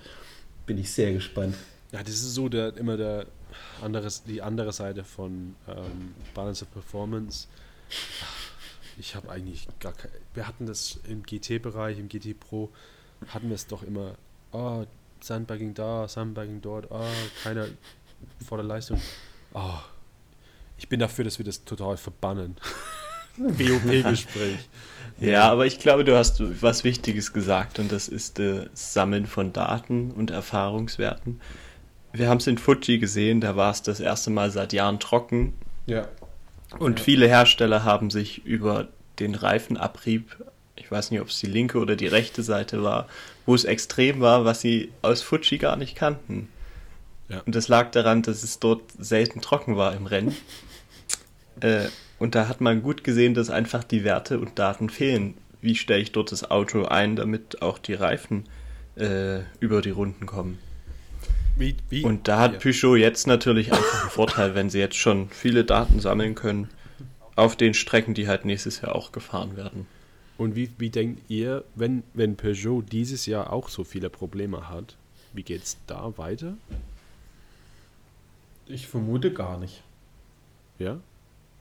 [0.65, 1.55] Bin ich sehr gespannt.
[1.91, 3.25] Ja, das ist so der, immer der
[3.81, 7.47] anderes, die andere Seite von ähm, Balance of Performance.
[8.97, 10.13] Ich habe eigentlich gar keine.
[10.33, 12.69] Wir hatten das im GT-Bereich, im GT Pro,
[13.27, 14.15] hatten wir es doch immer.
[14.51, 14.85] Oh,
[15.21, 16.99] Sandbagging da, Sandbagging dort, oh,
[17.43, 17.67] keiner
[18.45, 18.99] vor der Leistung.
[19.53, 19.79] Oh,
[20.77, 22.55] ich bin dafür, dass wir das total verbannen.
[23.37, 24.57] BOP-Gespräch.
[25.19, 29.53] Ja, aber ich glaube, du hast was Wichtiges gesagt und das ist das Sammeln von
[29.53, 30.31] Daten und
[36.79, 37.05] Und ja.
[37.05, 38.87] viele Hersteller haben sich über
[39.19, 40.43] den Reifenabrieb,
[40.81, 43.07] ich weiß nicht, ob es die linke oder die rechte Seite war,
[43.45, 46.49] wo es extrem war, was sie aus Fuji gar nicht kannten.
[47.29, 47.41] Ja.
[47.45, 50.35] Und das lag daran, dass es dort selten trocken war im Rennen.
[51.61, 51.85] äh,
[52.17, 55.35] und da hat man gut gesehen, dass einfach die Werte und Daten fehlen.
[55.61, 58.45] Wie stelle ich dort das Auto ein, damit auch die Reifen
[58.95, 60.57] äh, über die Runden kommen?
[61.55, 62.03] Wie, wie?
[62.03, 62.59] Und da hat ja.
[62.59, 66.69] Peugeot jetzt natürlich einfach einen Vorteil, wenn sie jetzt schon viele Daten sammeln können
[67.35, 69.85] auf den Strecken, die halt nächstes Jahr auch gefahren werden.
[70.41, 74.95] Und wie, wie denkt ihr, wenn, wenn Peugeot dieses Jahr auch so viele Probleme hat,
[75.33, 76.55] wie geht es da weiter?
[78.65, 79.83] Ich vermute gar nicht.
[80.79, 80.99] Ja?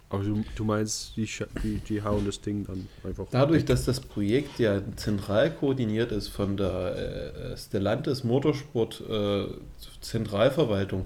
[0.08, 1.28] Aber du, du meinst, die,
[1.62, 3.26] die, die hauen das Ding dann einfach.
[3.30, 9.44] Dadurch, dass das Projekt ja zentral koordiniert ist von der äh, Stellantis Motorsport äh,
[10.00, 11.04] Zentralverwaltung,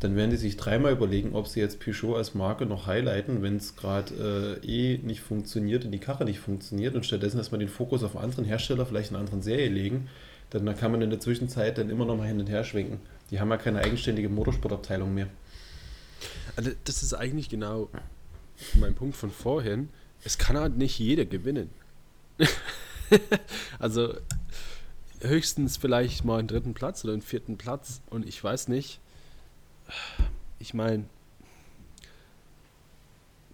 [0.00, 3.56] dann werden die sich dreimal überlegen, ob sie jetzt Peugeot als Marke noch highlighten, wenn
[3.56, 7.68] es gerade äh, eh nicht funktioniert und die Karre nicht funktioniert und stattdessen erstmal den
[7.68, 10.08] Fokus auf einen anderen Hersteller, vielleicht eine andere Serie legen.
[10.52, 13.00] Denn da kann man in der Zwischenzeit dann immer noch mal hin und her schwenken.
[13.30, 15.28] Die haben ja keine eigenständige Motorsportabteilung mehr.
[16.56, 17.88] Also das ist eigentlich genau
[18.74, 19.88] mein Punkt von vorhin.
[20.24, 21.70] Es kann halt nicht jeder gewinnen.
[23.78, 24.14] also
[25.20, 29.00] höchstens vielleicht mal einen dritten Platz oder einen vierten Platz und ich weiß nicht.
[30.58, 31.04] Ich meine,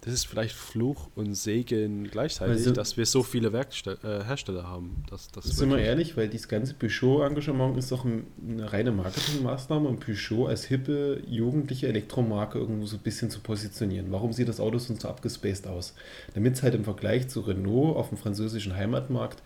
[0.03, 4.67] das ist vielleicht Fluch und Segen gleichzeitig, also, dass wir so viele Werkste äh, Hersteller
[4.67, 5.05] haben.
[5.09, 10.01] Dass, das sind wir ehrlich, weil dieses ganze Peugeot-Engagement ist doch eine reine Marketingmaßnahme, um
[10.01, 14.11] Peugeot als hippe, jugendliche Elektromarke irgendwo so ein bisschen zu positionieren.
[14.11, 15.95] Warum sieht das Auto sonst so abgespaced aus?
[16.35, 19.41] Damit es halt im Vergleich zu Renault auf dem französischen Heimatmarkt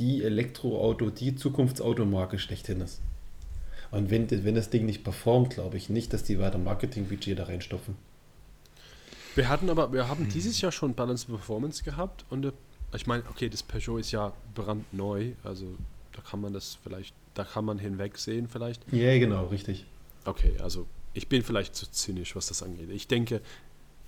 [0.00, 3.00] die Elektroauto, die Zukunftsautomarke schlechthin ist.
[3.90, 7.44] Und wenn, wenn das Ding nicht performt, glaube ich nicht, dass die weiter Marketingbudget da
[7.44, 7.96] reinstopfen.
[9.34, 12.52] Wir hatten aber, wir haben dieses Jahr schon Balance Performance gehabt und äh,
[12.94, 15.66] ich meine, okay, das Peugeot ist ja brandneu, also
[16.12, 18.82] da kann man das vielleicht, da kann man hinwegsehen vielleicht.
[18.92, 19.86] Ja, yeah, genau, richtig.
[20.24, 22.90] Okay, also ich bin vielleicht zu zynisch, was das angeht.
[22.90, 23.40] Ich denke,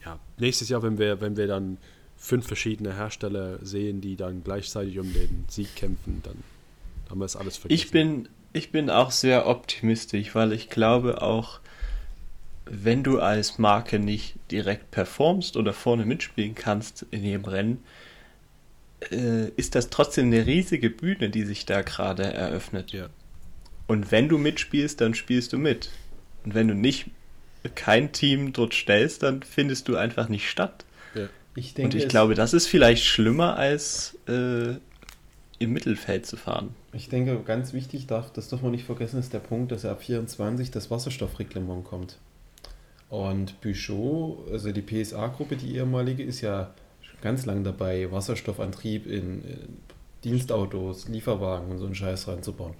[0.04, 1.78] ja, nächstes Jahr, wenn wir, wenn wir dann
[2.16, 6.42] fünf verschiedene Hersteller sehen, die dann gleichzeitig um den Sieg kämpfen, dann
[7.08, 7.84] haben wir es alles vergessen.
[7.84, 11.60] Ich bin, ich bin auch sehr optimistisch, weil ich glaube auch,
[12.64, 17.84] wenn du als Marke nicht direkt performst oder vorne mitspielen kannst in jedem Rennen,
[19.10, 22.92] äh, ist das trotzdem eine riesige Bühne, die sich da gerade eröffnet.
[22.92, 23.08] Ja.
[23.86, 25.90] Und wenn du mitspielst, dann spielst du mit.
[26.44, 27.06] Und wenn du nicht
[27.74, 30.84] kein Team dort stellst, dann findest du einfach nicht statt.
[31.14, 31.28] Ja.
[31.54, 34.76] Ich denke, Und ich glaube, das ist vielleicht schlimmer als äh,
[35.62, 36.74] im Mittelfeld zu fahren.
[36.92, 40.02] Ich denke, ganz wichtig, darf, das darf man nicht vergessen, ist der Punkt, dass ab
[40.02, 42.18] 24 das Wasserstoffreglement kommt.
[43.08, 46.72] Und Peugeot, also die PSA-Gruppe, die ehemalige, ist ja
[47.20, 49.76] ganz lang dabei, Wasserstoffantrieb in, in
[50.24, 52.74] Dienstautos, Lieferwagen und so einen Scheiß reinzubauen.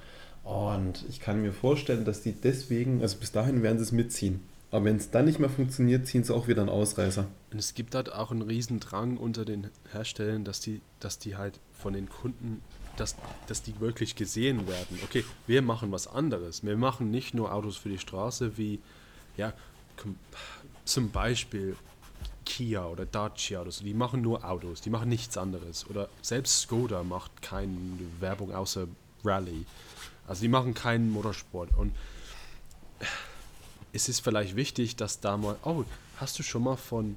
[0.45, 4.41] Und ich kann mir vorstellen, dass die deswegen, also bis dahin werden sie es mitziehen.
[4.71, 7.27] Aber wenn es dann nicht mehr funktioniert, ziehen sie auch wieder einen Ausreißer.
[7.53, 11.37] Und es gibt halt auch einen riesen Drang unter den Herstellern, dass die, dass die
[11.37, 12.63] halt von den Kunden,
[12.97, 13.17] dass,
[13.47, 14.99] dass die wirklich gesehen werden.
[15.05, 16.65] Okay, wir machen was anderes.
[16.65, 18.81] Wir machen nicht nur Autos für die Straße wie,
[19.37, 19.53] ja,
[20.85, 21.77] zum Beispiel
[22.45, 25.89] Kia oder Dacia oder so, die machen nur Autos, die machen nichts anderes.
[25.89, 27.77] Oder selbst Skoda macht keine
[28.21, 28.87] Werbung außer
[29.25, 29.65] Rallye.
[30.27, 31.71] Also die machen keinen Motorsport.
[31.77, 31.93] Und
[33.93, 35.57] es ist vielleicht wichtig, dass da mal.
[35.65, 35.85] Oh,
[36.17, 37.17] hast du schon mal von,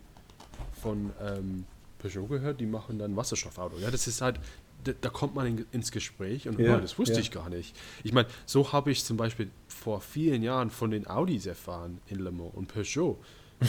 [0.82, 1.66] von ähm,
[2.06, 2.60] Peugeot gehört?
[2.60, 3.78] Die machen dann Wasserstoffauto.
[3.80, 4.40] Ja, das ist halt.
[4.84, 7.20] Da, da kommt man in, ins Gespräch und ja, oh, das wusste ja.
[7.20, 7.76] ich gar nicht.
[8.04, 12.20] Ich meine, so habe ich zum Beispiel vor vielen Jahren von den Audis erfahren in
[12.20, 13.18] Le Mans und Peugeot.
[13.62, 13.66] Äh,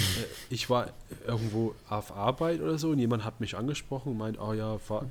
[0.50, 0.92] ich war
[1.28, 5.06] irgendwo auf Arbeit oder so und jemand hat mich angesprochen und meint, oh ja, fahr.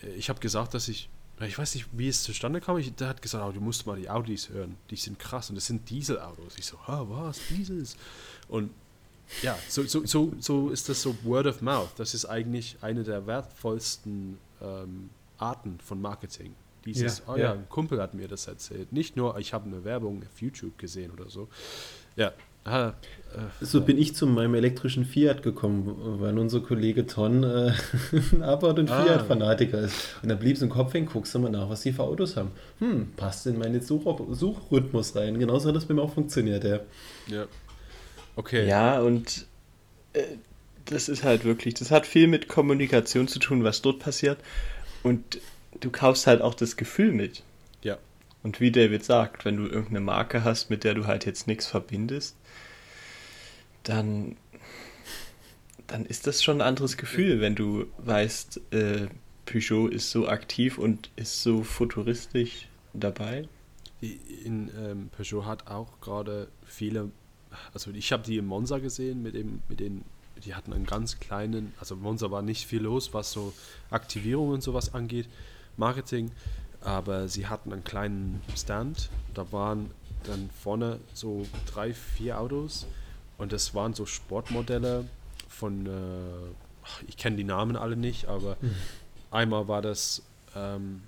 [0.00, 3.08] Äh, ich habe gesagt, dass ich, ich weiß nicht, wie es zustande kam, ich, der
[3.08, 5.90] hat gesagt, oh, du musst mal die Audis hören, die sind krass und das sind
[5.90, 6.56] Dieselautos.
[6.56, 7.96] Ich so, ah, was, Diesels?
[8.46, 8.70] Und
[9.42, 11.90] ja, so, so, so, so ist das so Word of Mouth.
[11.96, 16.54] Das ist eigentlich eine der wertvollsten ähm, Arten von Marketing.
[16.84, 18.92] Dieses, ja, oh ja, ja, ein Kumpel hat mir das erzählt.
[18.92, 21.48] Nicht nur, ich habe eine Werbung auf YouTube gesehen oder so.
[22.14, 22.32] Ja.
[22.64, 22.94] Ah,
[23.32, 27.72] äh, so bin ich zu meinem elektrischen Fiat gekommen, weil unser Kollege Ton äh,
[28.32, 29.04] ein Abarth- und ah.
[29.04, 30.16] Fiat-Fanatiker ist.
[30.22, 32.36] Und da blieb es im Kopf hängen, guckst du mal nach, was die für Autos
[32.36, 32.50] haben.
[32.80, 35.38] Hm, passt in meinen Such Suchrhythmus rein.
[35.38, 36.80] Genauso hat das bei mir auch funktioniert, ja.
[37.28, 37.46] Ja.
[38.36, 38.68] Okay.
[38.68, 39.46] Ja, und
[40.12, 40.22] äh,
[40.84, 44.38] das ist halt wirklich, das hat viel mit Kommunikation zu tun, was dort passiert.
[45.02, 45.40] Und
[45.80, 47.42] du kaufst halt auch das Gefühl mit.
[47.82, 47.98] Ja.
[48.42, 51.66] Und wie David sagt, wenn du irgendeine Marke hast, mit der du halt jetzt nichts
[51.66, 52.36] verbindest,
[53.82, 54.36] dann,
[55.86, 59.08] dann ist das schon ein anderes Gefühl, wenn du weißt, äh,
[59.46, 63.48] Peugeot ist so aktiv und ist so futuristisch dabei.
[64.00, 67.10] In, ähm, Peugeot hat auch gerade viele,
[67.72, 70.04] also ich habe die in Monza gesehen mit dem, mit den,
[70.44, 73.52] die hatten einen ganz kleinen, also Monza war nicht viel los, was so
[73.90, 75.28] Aktivierung und sowas angeht,
[75.76, 76.30] Marketing,
[76.80, 79.90] aber sie hatten einen kleinen Stand, da waren
[80.24, 82.86] dann vorne so drei, vier Autos
[83.38, 85.04] und das waren so Sportmodelle
[85.48, 88.74] von, äh, ich kenne die Namen alle nicht, aber mhm.
[89.30, 90.22] einmal war das.
[90.54, 91.02] Ähm,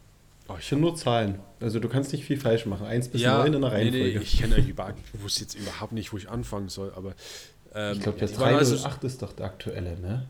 [0.49, 1.39] oh, ich habe nur Zahlen.
[1.61, 2.87] Also du kannst nicht viel falsch machen.
[2.87, 4.05] Eins bis ja, neun in der Reihenfolge.
[4.05, 7.15] Nee, nee, ich kenne ich wusste jetzt überhaupt nicht, wo ich anfangen soll, aber.
[7.75, 10.27] Ähm, ich glaube, der 308 also, ist doch der aktuelle, ne?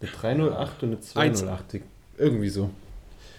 [0.00, 1.80] Der 308 und der 208.
[2.16, 2.70] Irgendwie so.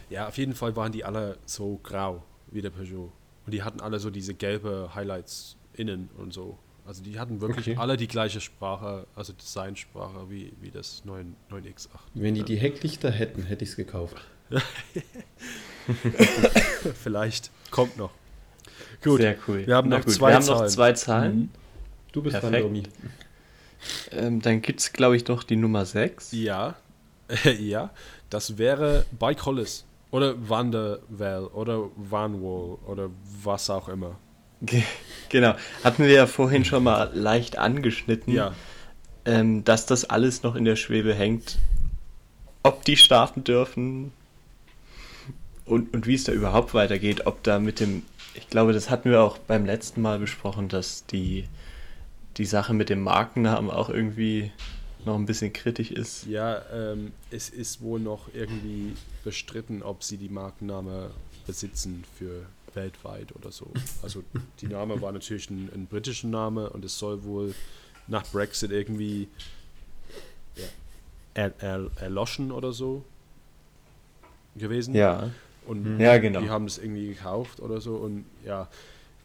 [0.09, 3.11] Ja, auf jeden Fall waren die alle so grau wie der Peugeot.
[3.45, 6.57] Und die hatten alle so diese gelbe Highlights innen und so.
[6.85, 7.77] Also die hatten wirklich okay.
[7.77, 11.89] alle die gleiche Sprache, also Designsprache wie, wie das 9, 9X8.
[12.15, 14.17] Wenn die die Hecklichter hätten, hätte ich es gekauft.
[17.03, 17.51] Vielleicht.
[17.71, 18.11] Kommt noch.
[19.03, 19.21] Gut.
[19.21, 19.65] Sehr cool.
[19.65, 20.13] Wir haben, noch, gut.
[20.13, 21.37] Zwei Wir haben noch zwei Zahlen.
[21.37, 21.49] Mhm.
[22.11, 22.53] Du bist Perfekt.
[22.53, 22.83] dran, Domi.
[24.11, 26.31] Ähm, dann gibt es, glaube ich, noch die Nummer 6.
[26.31, 26.75] Ja.
[27.59, 27.91] ja.
[28.29, 29.85] Das wäre Bike Hollis.
[30.11, 33.11] Oder Vanderwell oder Vanwall oder
[33.43, 34.17] was auch immer.
[35.29, 38.53] Genau, hatten wir ja vorhin schon mal leicht angeschnitten, ja.
[39.23, 41.59] ähm, dass das alles noch in der Schwebe hängt,
[42.63, 44.11] ob die starten dürfen
[45.69, 48.03] und, und wie es da überhaupt weitergeht, ob da mit dem,
[48.33, 51.45] ich glaube, das hatten wir auch beim letzten Mal besprochen, dass die,
[52.37, 54.51] die Sache mit dem Markennamen auch irgendwie
[55.05, 56.25] noch ein bisschen kritisch ist.
[56.25, 58.93] Ja, ähm, es ist wohl noch irgendwie
[59.23, 61.11] bestritten, ob sie die Markenname
[61.47, 63.71] besitzen für weltweit oder so.
[64.03, 64.23] Also
[64.61, 67.53] die Name war natürlich ein, ein britischer Name und es soll wohl
[68.07, 69.27] nach Brexit irgendwie
[70.55, 70.65] ja,
[71.33, 73.03] er, er, erloschen oder so
[74.55, 74.93] gewesen.
[74.93, 75.29] Ja.
[75.69, 76.41] Und ja, genau.
[76.41, 78.67] die haben es irgendwie gekauft oder so und ja,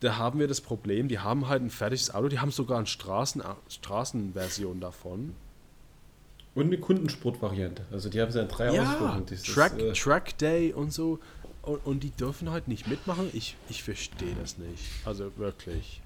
[0.01, 2.87] da haben wir das Problem, die haben halt ein fertiges Auto, die haben sogar eine
[2.87, 5.35] Straßen, Straßenversion davon.
[6.55, 7.87] Und eine Kundensportvariante.
[7.91, 9.27] Also die haben ja in drei ja, Ausführungen.
[9.27, 11.19] Track, äh, Track Day und so.
[11.63, 13.31] Und, und die dürfen halt nicht mitmachen.
[13.33, 14.85] Ich, ich verstehe das nicht.
[15.07, 16.03] Also wirklich.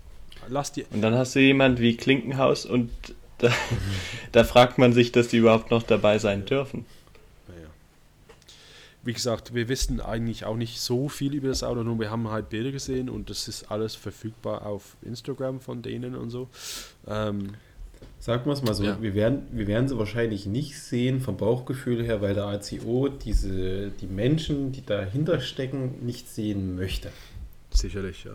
[0.48, 0.86] Lass dir.
[0.92, 2.90] Und dann hast du jemand wie Klinkenhaus und
[3.38, 3.50] da,
[4.32, 6.86] da fragt man sich, dass die überhaupt noch dabei sein dürfen.
[9.08, 12.28] Wie gesagt, wir wissen eigentlich auch nicht so viel über das Auto, nur wir haben
[12.28, 16.50] halt Bilder gesehen und das ist alles verfügbar auf Instagram von denen und so.
[17.06, 17.54] Ähm,
[18.20, 19.00] Sagen wir es mal so, ja.
[19.00, 23.92] wir, werden, wir werden sie wahrscheinlich nicht sehen vom Bauchgefühl her, weil der ACO diese,
[23.92, 27.10] die Menschen, die dahinter stecken, nicht sehen möchte.
[27.70, 28.32] Sicherlich, ja.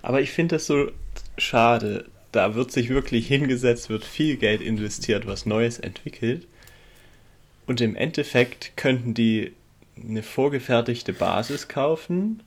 [0.00, 0.92] Aber ich finde das so
[1.38, 2.04] schade.
[2.30, 6.46] Da wird sich wirklich hingesetzt, wird viel Geld investiert, was Neues entwickelt.
[7.66, 9.54] Und im Endeffekt könnten die
[9.96, 12.42] eine vorgefertigte Basis kaufen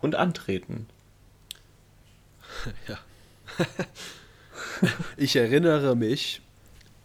[0.00, 0.86] und antreten.
[2.88, 2.98] Ja.
[5.16, 6.40] ich erinnere mich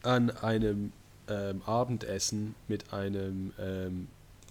[0.03, 0.91] an einem
[1.28, 4.07] ähm, Abendessen mit einem, ähm,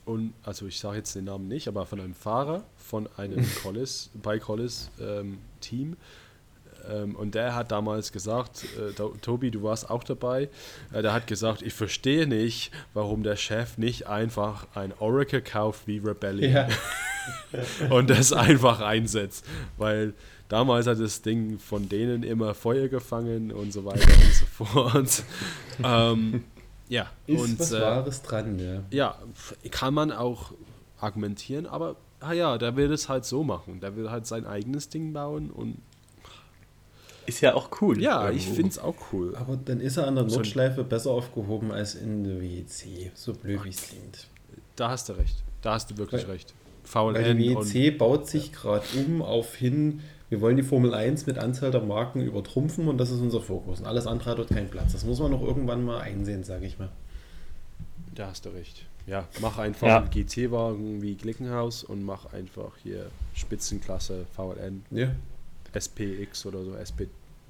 [0.06, 4.10] un, also ich sage jetzt den Namen nicht, aber von einem Fahrer von einem Collis,
[4.22, 5.96] bei Collis ähm, Team.
[6.88, 10.48] Ähm, und der hat damals gesagt, äh, Tobi, du warst auch dabei,
[10.92, 15.86] äh, der hat gesagt, ich verstehe nicht, warum der Chef nicht einfach ein Oracle kauft
[15.86, 16.68] wie Rebellion ja.
[17.90, 19.44] und das einfach einsetzt,
[19.76, 20.14] weil
[20.48, 25.22] Damals hat das Ding von denen immer Feuer gefangen und so weiter und so fort.
[25.84, 26.44] ähm,
[26.88, 28.82] ja, ist und, was äh, Wahres dran, ja.
[28.90, 29.18] Ja,
[29.70, 30.52] kann man auch
[30.98, 33.80] argumentieren, aber ah ja, der will es halt so machen.
[33.80, 35.82] Der will halt sein eigenes Ding bauen und
[37.28, 38.00] ist ja auch cool.
[38.00, 38.36] Ja, irgendwo.
[38.36, 39.36] ich finde es auch cool.
[39.36, 43.64] Aber dann ist er an der Notschleife besser aufgehoben als in der WEC, so blöd
[43.64, 44.26] wie es klingt.
[44.76, 45.36] Da hast du recht.
[45.62, 46.54] Da hast du wirklich weil, recht.
[46.84, 50.00] VLN weil die WEC baut sich gerade um auf hin,
[50.30, 53.80] wir wollen die Formel 1 mit Anzahl der Marken übertrumpfen und das ist unser Fokus.
[53.80, 54.92] Und alles andere hat dort keinen Platz.
[54.92, 56.90] Das muss man noch irgendwann mal einsehen, sage ich mal.
[58.14, 58.84] Da hast du recht.
[59.06, 59.98] Ja, mach einfach ja.
[59.98, 64.84] einen GT-Wagen wie Glickenhaus und mach einfach hier Spitzenklasse VLN.
[64.90, 65.12] Ja.
[65.72, 66.74] SPX oder so,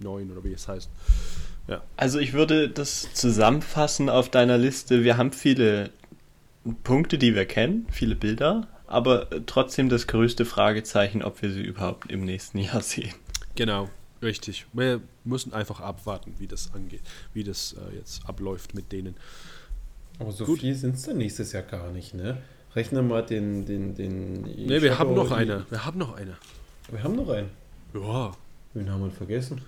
[0.01, 0.91] SP9 oder wie es heißt.
[1.69, 1.83] Ja.
[1.97, 5.05] Also ich würde das zusammenfassen auf deiner Liste.
[5.05, 5.91] Wir haben viele
[6.83, 12.11] Punkte, die wir kennen, viele Bilder, aber trotzdem das größte Fragezeichen, ob wir sie überhaupt
[12.11, 13.15] im nächsten Jahr sehen.
[13.55, 13.89] Genau,
[14.23, 14.67] richtig.
[14.73, 17.03] Wir müssen einfach abwarten, wie das angeht,
[17.35, 19.15] wie das äh, jetzt abläuft mit denen.
[20.19, 20.61] Aber so Gut.
[20.61, 22.39] viel sind es dann nächstes Jahr gar nicht, ne?
[22.75, 23.65] Rechne mal den.
[23.67, 25.65] den, den ne, wir haben noch eine.
[25.71, 26.37] Wir haben noch eine.
[26.91, 27.51] Wir haben noch einen.
[27.95, 28.33] Ja.
[28.75, 29.61] Wen haben wir vergessen?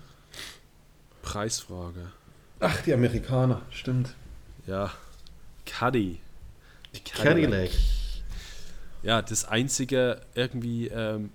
[1.31, 2.13] Preisfrage.
[2.59, 4.15] Ach, die Amerikaner, stimmt.
[4.67, 4.91] Ja,
[5.65, 6.19] Caddy.
[6.93, 7.25] Cadillac.
[7.25, 7.71] Cadillac.
[9.03, 11.31] Ja, das einzige irgendwie ähm,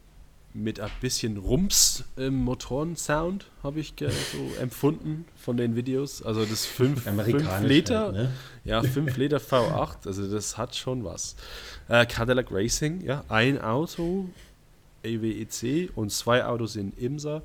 [0.53, 6.21] mit ein bisschen Rums im Motorensound habe ich so empfunden von den Videos.
[6.21, 7.05] Also das 5
[7.61, 8.31] Liter, halt, ne?
[8.65, 11.37] ja 5 Liter V8, also das hat schon was.
[11.87, 14.29] Äh, Cadillac Racing, ja, ein Auto,
[15.03, 17.41] EWEC und zwei Autos in IMSA.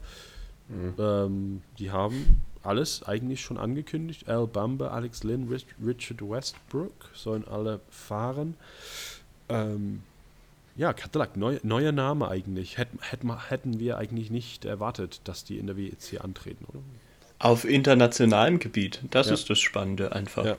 [0.70, 0.94] Mhm.
[0.98, 4.28] Ähm, die haben alles eigentlich schon angekündigt.
[4.28, 5.48] Al Bumber, Alex Lynn,
[5.84, 8.54] Richard Westbrook sollen alle fahren.
[9.48, 10.02] Ähm,
[10.76, 12.78] ja, Cadillac, neu, neuer Name eigentlich.
[12.78, 16.78] Hätt, hätt, hätten wir eigentlich nicht erwartet, dass die in der WEC antreten, oder?
[17.38, 19.00] Auf internationalem Gebiet.
[19.10, 19.34] Das ja.
[19.34, 20.44] ist das Spannende einfach.
[20.44, 20.56] Ja.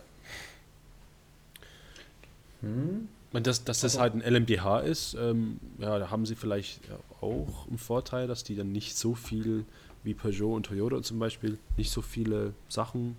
[2.62, 3.08] Hm.
[3.34, 6.82] Dass, dass das halt ein LMDH ist, ähm, ja, da haben sie vielleicht
[7.22, 9.66] auch einen Vorteil, dass die dann nicht so viel
[10.04, 13.16] wie Peugeot und Toyota zum Beispiel nicht so viele Sachen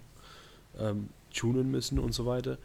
[0.78, 2.58] ähm, tunen müssen und so weiter.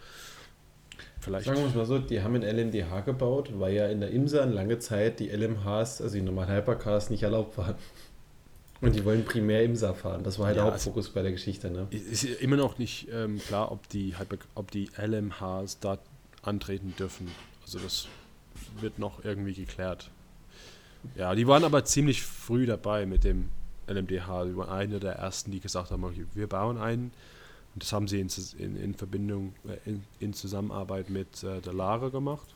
[1.20, 1.46] Vielleicht.
[1.46, 4.80] Sagen wir mal so, die haben ein LMDH gebaut, weil ja in der IMSA lange
[4.80, 7.76] Zeit die LMHs, also die normalen Hypercars, nicht erlaubt waren.
[8.80, 10.24] Und die wollen primär IMSA fahren.
[10.24, 11.72] Das war halt ja, der Hauptfokus also bei der Geschichte.
[11.72, 11.88] Ne?
[11.90, 15.98] Ist immer noch nicht ähm, klar, ob die, Hyper, ob die LMHs da
[16.48, 17.30] antreten dürfen.
[17.64, 18.08] Also das
[18.80, 20.10] wird noch irgendwie geklärt.
[21.16, 23.50] Ja, die waren aber ziemlich früh dabei mit dem
[23.88, 24.46] LMDH.
[24.46, 27.12] Die waren eine der ersten, die gesagt haben, okay, wir bauen einen.
[27.74, 31.74] Und das haben sie in, in, in Verbindung, äh, in, in, Zusammenarbeit mit äh, der
[31.74, 32.56] Lara gemacht.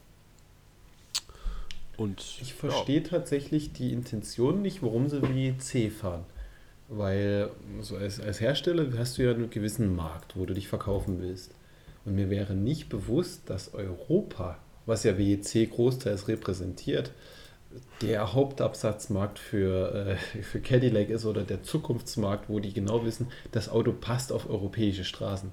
[1.98, 3.08] Und, ich verstehe ja.
[3.08, 6.26] tatsächlich die Intention nicht, warum sie WC fahren.
[6.90, 11.22] Weil so als, als Hersteller hast du ja einen gewissen Markt, wo du dich verkaufen
[11.22, 11.52] willst.
[12.06, 17.12] Und mir wäre nicht bewusst, dass Europa, was ja WEC großteils repräsentiert,
[18.02, 23.70] der Hauptabsatzmarkt für, äh, für Cadillac ist oder der Zukunftsmarkt, wo die genau wissen, das
[23.70, 25.52] Auto passt auf europäische Straßen.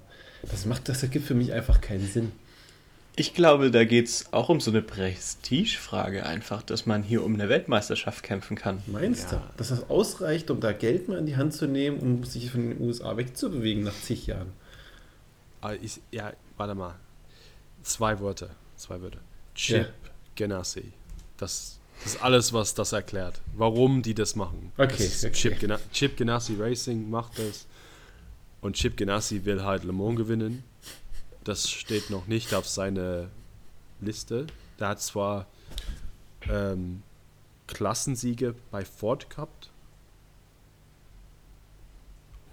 [0.51, 2.32] Das macht, das ergibt für mich einfach keinen Sinn.
[3.16, 7.34] Ich glaube, da geht es auch um so eine Prestigefrage einfach, dass man hier um
[7.34, 8.80] eine Weltmeisterschaft kämpfen kann.
[8.86, 9.38] Meinst ja.
[9.38, 12.51] du, dass das ausreicht, um da Geld mal in die Hand zu nehmen, um sich
[12.53, 14.53] von den USA wegzubewegen nach zig Jahren?
[15.61, 16.94] Ah, ich, ja, warte mal.
[17.82, 18.50] Zwei Worte.
[18.76, 19.20] Zwei Wörter.
[19.54, 20.11] Chip ja.
[20.36, 20.92] Ganassi.
[21.36, 23.40] Das das ist alles, was das erklärt.
[23.54, 24.72] Warum die das machen.
[24.76, 25.04] Okay.
[25.04, 25.32] Das okay.
[25.32, 27.66] Chip, Gena Chip Ganassi Racing macht das.
[28.61, 30.64] Und Chip Ganassi will halt Le Mans gewinnen.
[31.44, 33.28] Das steht noch nicht auf seiner
[34.00, 34.46] Liste.
[34.78, 35.46] Der hat zwar
[36.48, 37.02] ähm,
[37.66, 39.70] Klassensiege bei Ford gehabt.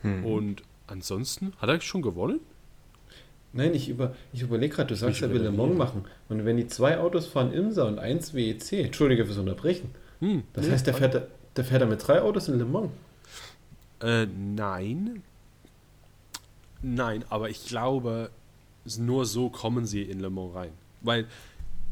[0.01, 0.25] Hm.
[0.25, 2.39] Und ansonsten hat er schon gewonnen?
[3.57, 6.03] Nein, ich, über, ich überlege gerade, du sagst, er will Le Mans machen.
[6.27, 10.65] Und wenn die zwei Autos fahren IMSA und eins WEC, entschuldige fürs Unterbrechen, hm, das
[10.65, 12.91] nee, heißt, der fährt, der fährt da mit drei Autos in Le Mans?
[14.01, 15.23] Äh, nein.
[16.81, 18.29] Nein, aber ich glaube,
[18.97, 20.71] nur so kommen sie in Le Mans rein.
[20.99, 21.25] Weil,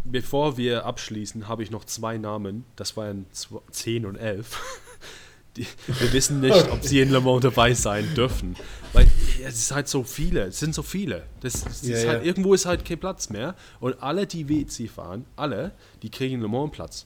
[0.03, 2.66] bevor wir abschließen, habe ich noch zwei Namen.
[2.76, 3.26] Das waren
[3.72, 4.59] 10 und 11.
[5.55, 8.57] Die, wir wissen nicht, ob sie in Le Mans dabei sein dürfen.
[8.91, 9.07] Weil
[9.48, 11.24] es ist halt so viele, es sind so viele.
[11.41, 12.28] Das, das ja, ist halt, ja.
[12.28, 13.56] Irgendwo ist halt kein Platz mehr.
[13.80, 15.72] Und alle, die WEC fahren, alle,
[16.02, 17.06] die kriegen Le Mans Platz.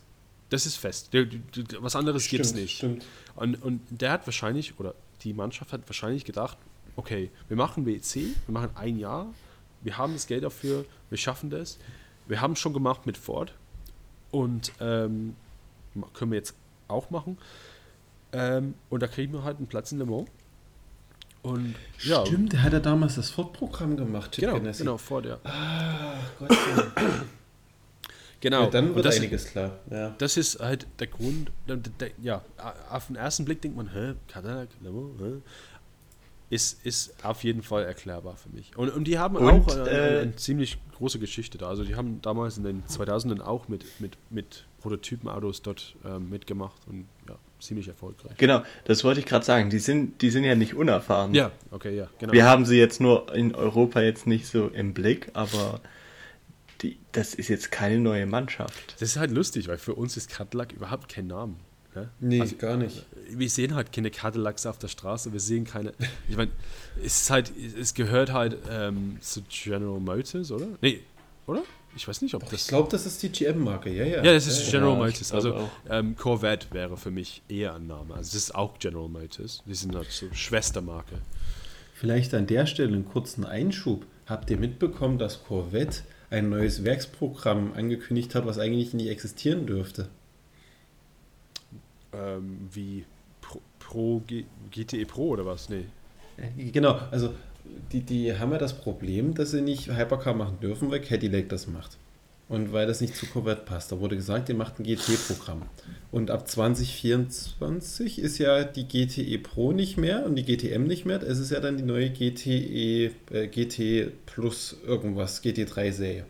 [0.49, 1.09] Das ist fest.
[1.79, 2.77] Was anderes gibt es nicht.
[2.77, 3.05] Stimmt.
[3.35, 6.57] Und, und der hat wahrscheinlich, oder die Mannschaft hat wahrscheinlich gedacht,
[6.95, 9.27] okay, wir machen WEC, wir machen ein Jahr,
[9.81, 11.77] wir haben das Geld dafür, wir schaffen das.
[12.27, 13.53] Wir haben es schon gemacht mit Ford
[14.31, 15.35] und ähm,
[16.13, 16.55] können wir jetzt
[16.87, 17.37] auch machen.
[18.33, 20.29] Ähm, und da kriegen wir halt einen Platz in Le Mans.
[21.41, 22.25] Und, ja.
[22.25, 24.31] Stimmt, der hat ja damals das Ford-Programm gemacht.
[24.33, 24.83] Chip genau, Ganassi.
[24.83, 25.39] genau, Ford, ja.
[25.43, 26.57] Ah, Gott
[28.39, 28.63] Genau.
[28.65, 29.79] Ja, dann wird das, einiges klar.
[29.89, 30.13] Ja.
[30.17, 31.51] Das ist halt der Grund.
[31.67, 32.43] Der, der, ja,
[32.89, 35.41] auf den ersten Blick denkt man, hä, Cadillac, hä?
[36.49, 38.77] Ist, ist auf jeden Fall erklärbar für mich.
[38.77, 41.67] Und, und die haben und, auch eine, äh, eine, ziemlich große Geschichte da.
[41.67, 46.81] Also die haben damals in den 2000ern auch mit, mit, mit Prototypenautos dort ähm, mitgemacht
[46.87, 48.37] und ja, ziemlich erfolgreich.
[48.37, 49.69] Genau, das wollte ich gerade sagen.
[49.69, 51.33] Die sind, die sind ja nicht unerfahren.
[51.33, 52.33] Ja, okay, ja, genau.
[52.33, 55.81] Wir haben sie jetzt nur in Europa jetzt nicht so im Blick, aber
[56.81, 58.95] die, das ist jetzt keine neue Mannschaft.
[58.99, 61.55] Das ist halt lustig, weil für uns ist Cadillac überhaupt kein Name.
[61.95, 62.09] Ja?
[62.19, 63.05] Nee, also, gar nicht.
[63.29, 65.93] Wir sehen halt keine Cadillacs auf der Straße, wir sehen keine.
[66.29, 66.51] Ich meine,
[66.97, 70.67] es ist halt, es gehört halt ähm, zu General Motors, oder?
[70.81, 71.01] Nee,
[71.47, 71.63] oder?
[71.97, 72.61] Ich weiß nicht, ob das.
[72.61, 74.23] Ich glaube, das ist die GM-Marke, ja, ja.
[74.23, 75.31] Ja, das ist ja, General ja, Motors.
[75.31, 78.13] Also ähm, Corvette wäre für mich eher ein Name.
[78.13, 79.63] Also das ist auch General Motors.
[79.65, 81.15] Die sind halt so Schwestermarke.
[81.95, 84.05] Vielleicht an der Stelle einen kurzen Einschub.
[84.27, 90.07] Habt ihr mitbekommen, dass Corvette ein neues Werksprogramm angekündigt hat, was eigentlich nicht existieren dürfte?
[92.13, 93.05] Ähm, wie
[93.41, 95.69] Pro, Pro G, GTE Pro oder was?
[95.69, 95.85] Nee.
[96.37, 97.33] Äh, genau, also
[97.91, 101.67] die, die haben ja das Problem, dass sie nicht Hypercar machen dürfen, weil Cadillac das
[101.67, 101.97] macht.
[102.49, 103.91] Und weil das nicht zu Corvette passt.
[103.91, 105.63] Da wurde gesagt, ihr macht ein GT-Programm.
[106.11, 111.21] Und ab 2024 ist ja die GTE Pro nicht mehr und die GTM nicht mehr.
[111.21, 116.25] Es ist ja dann die neue GTE, äh, GT Plus irgendwas, GT3-Serie.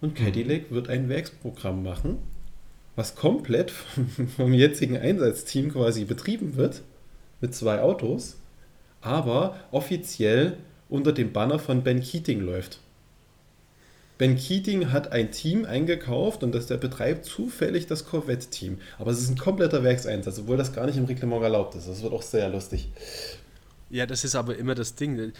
[0.00, 0.14] Und.
[0.14, 2.18] Cadillac wird ein Werksprogramm machen,
[2.96, 6.82] was komplett vom, vom jetzigen Einsatzteam quasi betrieben wird,
[7.42, 8.36] mit zwei Autos,
[9.00, 10.56] aber offiziell
[10.88, 12.80] unter dem Banner von Ben Keating läuft.
[14.18, 18.78] Ben Keating hat ein Team eingekauft und das der betreibt zufällig das Corvette-Team.
[18.98, 21.88] Aber es ist ein kompletter Werkseinsatz, obwohl das gar nicht im Reglement erlaubt ist.
[21.88, 22.88] Das wird auch sehr lustig.
[23.90, 25.32] Ja, das ist aber immer das Ding.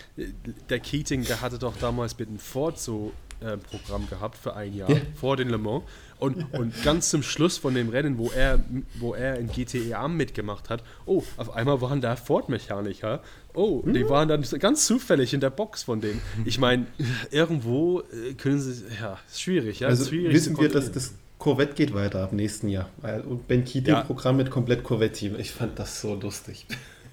[0.70, 4.54] Der Keating, der hatte doch damals mit dem Ford so ein äh, Programm gehabt für
[4.54, 5.00] ein Jahr ja.
[5.14, 5.82] vor den Le Mans.
[6.18, 8.58] Und, und ganz zum Schluss von dem Rennen, wo er,
[8.98, 13.22] wo er in GTE mitgemacht hat, oh, auf einmal waren da Ford-Mechaniker.
[13.58, 14.08] Oh, die hm.
[14.08, 16.22] waren dann ganz zufällig in der Box von denen.
[16.44, 16.86] Ich meine,
[17.32, 19.80] irgendwo äh, können sie, ja, ist schwierig.
[19.80, 19.88] Ja?
[19.88, 22.88] Also schwierig wissen wir, dass das Corvette geht weiter ab nächsten Jahr.
[23.28, 24.44] Und Ben Keating-Programm ja.
[24.44, 25.34] mit komplett Corvette-Team.
[25.40, 26.66] Ich fand das so lustig.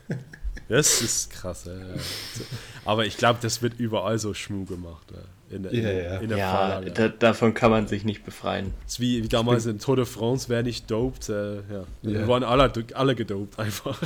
[0.68, 1.66] Das ist krass.
[1.66, 1.74] Ja.
[2.86, 5.06] Aber ich glaube, das wird überall so Schmuh gemacht.
[5.52, 6.18] In der, ja, ja.
[6.18, 8.74] In der ja da, davon kann man sich nicht befreien.
[8.84, 11.86] Das ist wie, wie damals in Tour de France, wer nicht dopt, äh, ja.
[12.02, 14.02] Wir waren alle, alle gedopt einfach.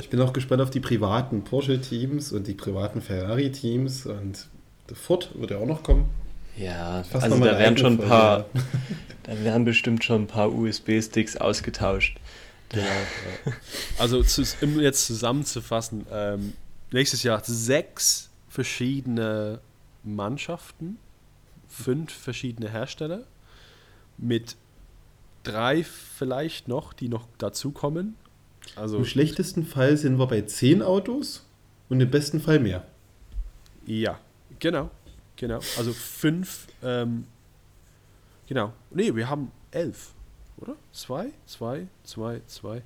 [0.00, 4.46] Ich bin auch gespannt auf die privaten Porsche-Teams und die privaten Ferrari-Teams und
[4.88, 6.08] der Ford wird ja auch noch kommen.
[6.56, 8.46] Ja, Fast also da werden schon ein paar,
[9.22, 12.18] da werden bestimmt schon ein paar USB-Sticks ausgetauscht.
[12.70, 12.84] Genau.
[12.84, 13.52] Ja.
[13.98, 16.54] Also zu, um jetzt zusammenzufassen, ähm,
[16.90, 19.60] nächstes Jahr sechs verschiedene
[20.02, 20.98] Mannschaften,
[21.68, 23.24] fünf verschiedene Hersteller
[24.16, 24.56] mit
[25.44, 28.16] drei vielleicht noch, die noch dazukommen.
[28.76, 31.44] Also Im schlechtesten Fall sind wir bei zehn Autos
[31.88, 32.86] und im besten Fall mehr.
[33.86, 34.18] Ja,
[34.58, 34.90] genau,
[35.36, 35.60] genau.
[35.76, 37.24] Also fünf, ähm,
[38.46, 38.72] genau.
[38.90, 40.12] Nee, wir haben elf
[40.60, 40.76] oder?
[40.92, 41.30] Zwei?
[41.46, 41.86] Zwei?
[42.04, 42.40] Zwei?
[42.46, 42.82] Zwei?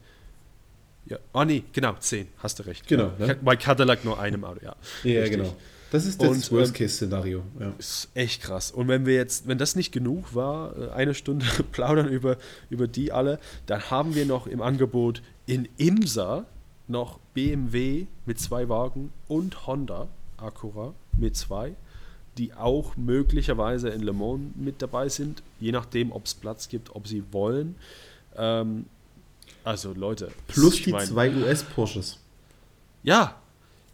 [1.07, 1.19] Ja.
[1.33, 2.29] Oh nee, genau, zehn.
[2.39, 2.87] Hast du recht.
[2.87, 3.13] Genau.
[3.19, 3.37] Ne?
[3.43, 4.77] Bei Cadillac nur einem Auto, ja.
[5.03, 5.39] Ja, Richtig.
[5.39, 5.57] genau.
[5.91, 7.43] Das ist das ähm, Worst-Case-Szenario.
[7.61, 7.75] Ja.
[7.79, 8.71] Ist echt krass.
[8.71, 12.39] Und wenn wir jetzt, wenn das nicht genug war, äh, eine Stunde plaudern über,
[12.71, 16.47] über die alle, dann haben wir noch im Angebot in Imsa
[16.89, 21.75] noch BMW mit zwei Wagen und Honda Acura mit zwei
[22.39, 26.95] die auch möglicherweise in Le Mans mit dabei sind, je nachdem, ob es Platz gibt,
[26.95, 27.77] ob sie wollen.
[28.37, 28.87] Ähm,
[29.65, 30.33] also Leute.
[30.49, 32.19] Plus die mein, zwei US-Porsches.
[33.03, 33.37] Ja.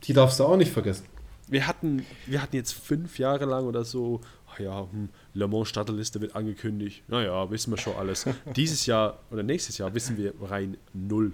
[0.05, 1.07] Die darfst du auch nicht vergessen.
[1.49, 4.20] Wir hatten, wir hatten jetzt fünf Jahre lang oder so,
[4.59, 5.09] ja, hm,
[5.39, 7.05] Le Mans Starterliste wird angekündigt.
[7.07, 8.26] Naja, wissen wir schon alles.
[8.57, 11.32] Dieses Jahr oder nächstes Jahr wissen wir rein null.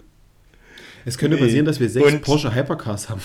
[1.06, 3.22] Es könnte passieren, dass wir sechs Und Porsche Hypercars haben.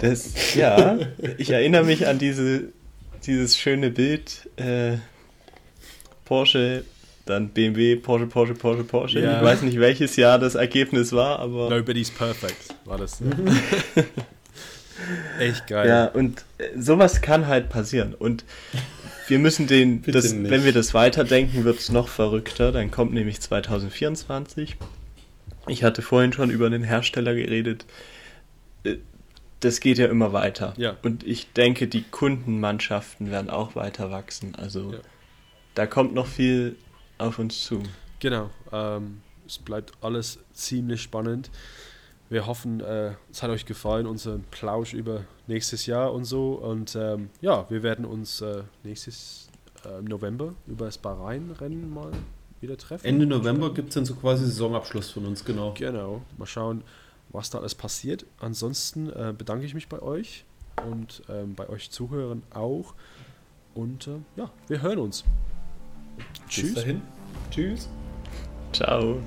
[0.00, 0.98] Das, ja,
[1.38, 2.68] ich erinnere mich an diese,
[3.26, 4.48] dieses schöne Bild.
[4.56, 4.98] Äh,
[6.24, 6.84] Porsche,
[7.26, 9.20] dann BMW, Porsche, Porsche, Porsche, Porsche.
[9.20, 9.38] Ja.
[9.38, 11.70] Ich weiß nicht, welches Jahr das Ergebnis war, aber.
[11.70, 13.20] Nobody's perfect war das.
[15.38, 15.88] Echt geil.
[15.88, 18.14] Ja, und äh, sowas kann halt passieren.
[18.14, 18.44] Und
[19.30, 22.72] wir müssen den, das, wenn wir das weiterdenken, wird es noch verrückter.
[22.72, 24.76] Dann kommt nämlich 2024.
[25.68, 27.86] Ich hatte vorhin schon über den Hersteller geredet.
[28.84, 28.96] Äh,
[29.60, 30.74] das geht ja immer weiter.
[30.76, 30.96] Ja.
[31.02, 34.54] Und ich denke, die Kundenmannschaften werden auch weiter wachsen.
[34.56, 34.98] Also ja.
[35.74, 36.76] da kommt noch viel
[37.18, 37.82] auf uns zu.
[38.20, 38.50] Genau.
[38.72, 41.50] Ähm, es bleibt alles ziemlich spannend.
[42.30, 46.52] Wir hoffen, äh, es hat euch gefallen, unser Plausch über nächstes Jahr und so.
[46.52, 49.48] Und ähm, ja, wir werden uns äh, nächstes
[49.84, 52.12] äh, November über das Bahrain-Rennen mal
[52.60, 53.04] wieder treffen.
[53.04, 55.74] Ende November gibt es dann so quasi Saisonabschluss von uns, genau.
[55.76, 56.22] Genau.
[56.38, 56.84] Mal schauen,
[57.30, 58.24] was da alles passiert.
[58.38, 60.44] Ansonsten äh, bedanke ich mich bei euch
[60.88, 62.94] und ähm, bei euch Zuhörern auch.
[63.74, 65.24] Und äh, ja, wir hören uns.
[66.46, 66.74] Bis Tschüss.
[66.74, 67.02] dahin.
[67.50, 67.88] Tschüss.
[68.72, 69.18] Ciao.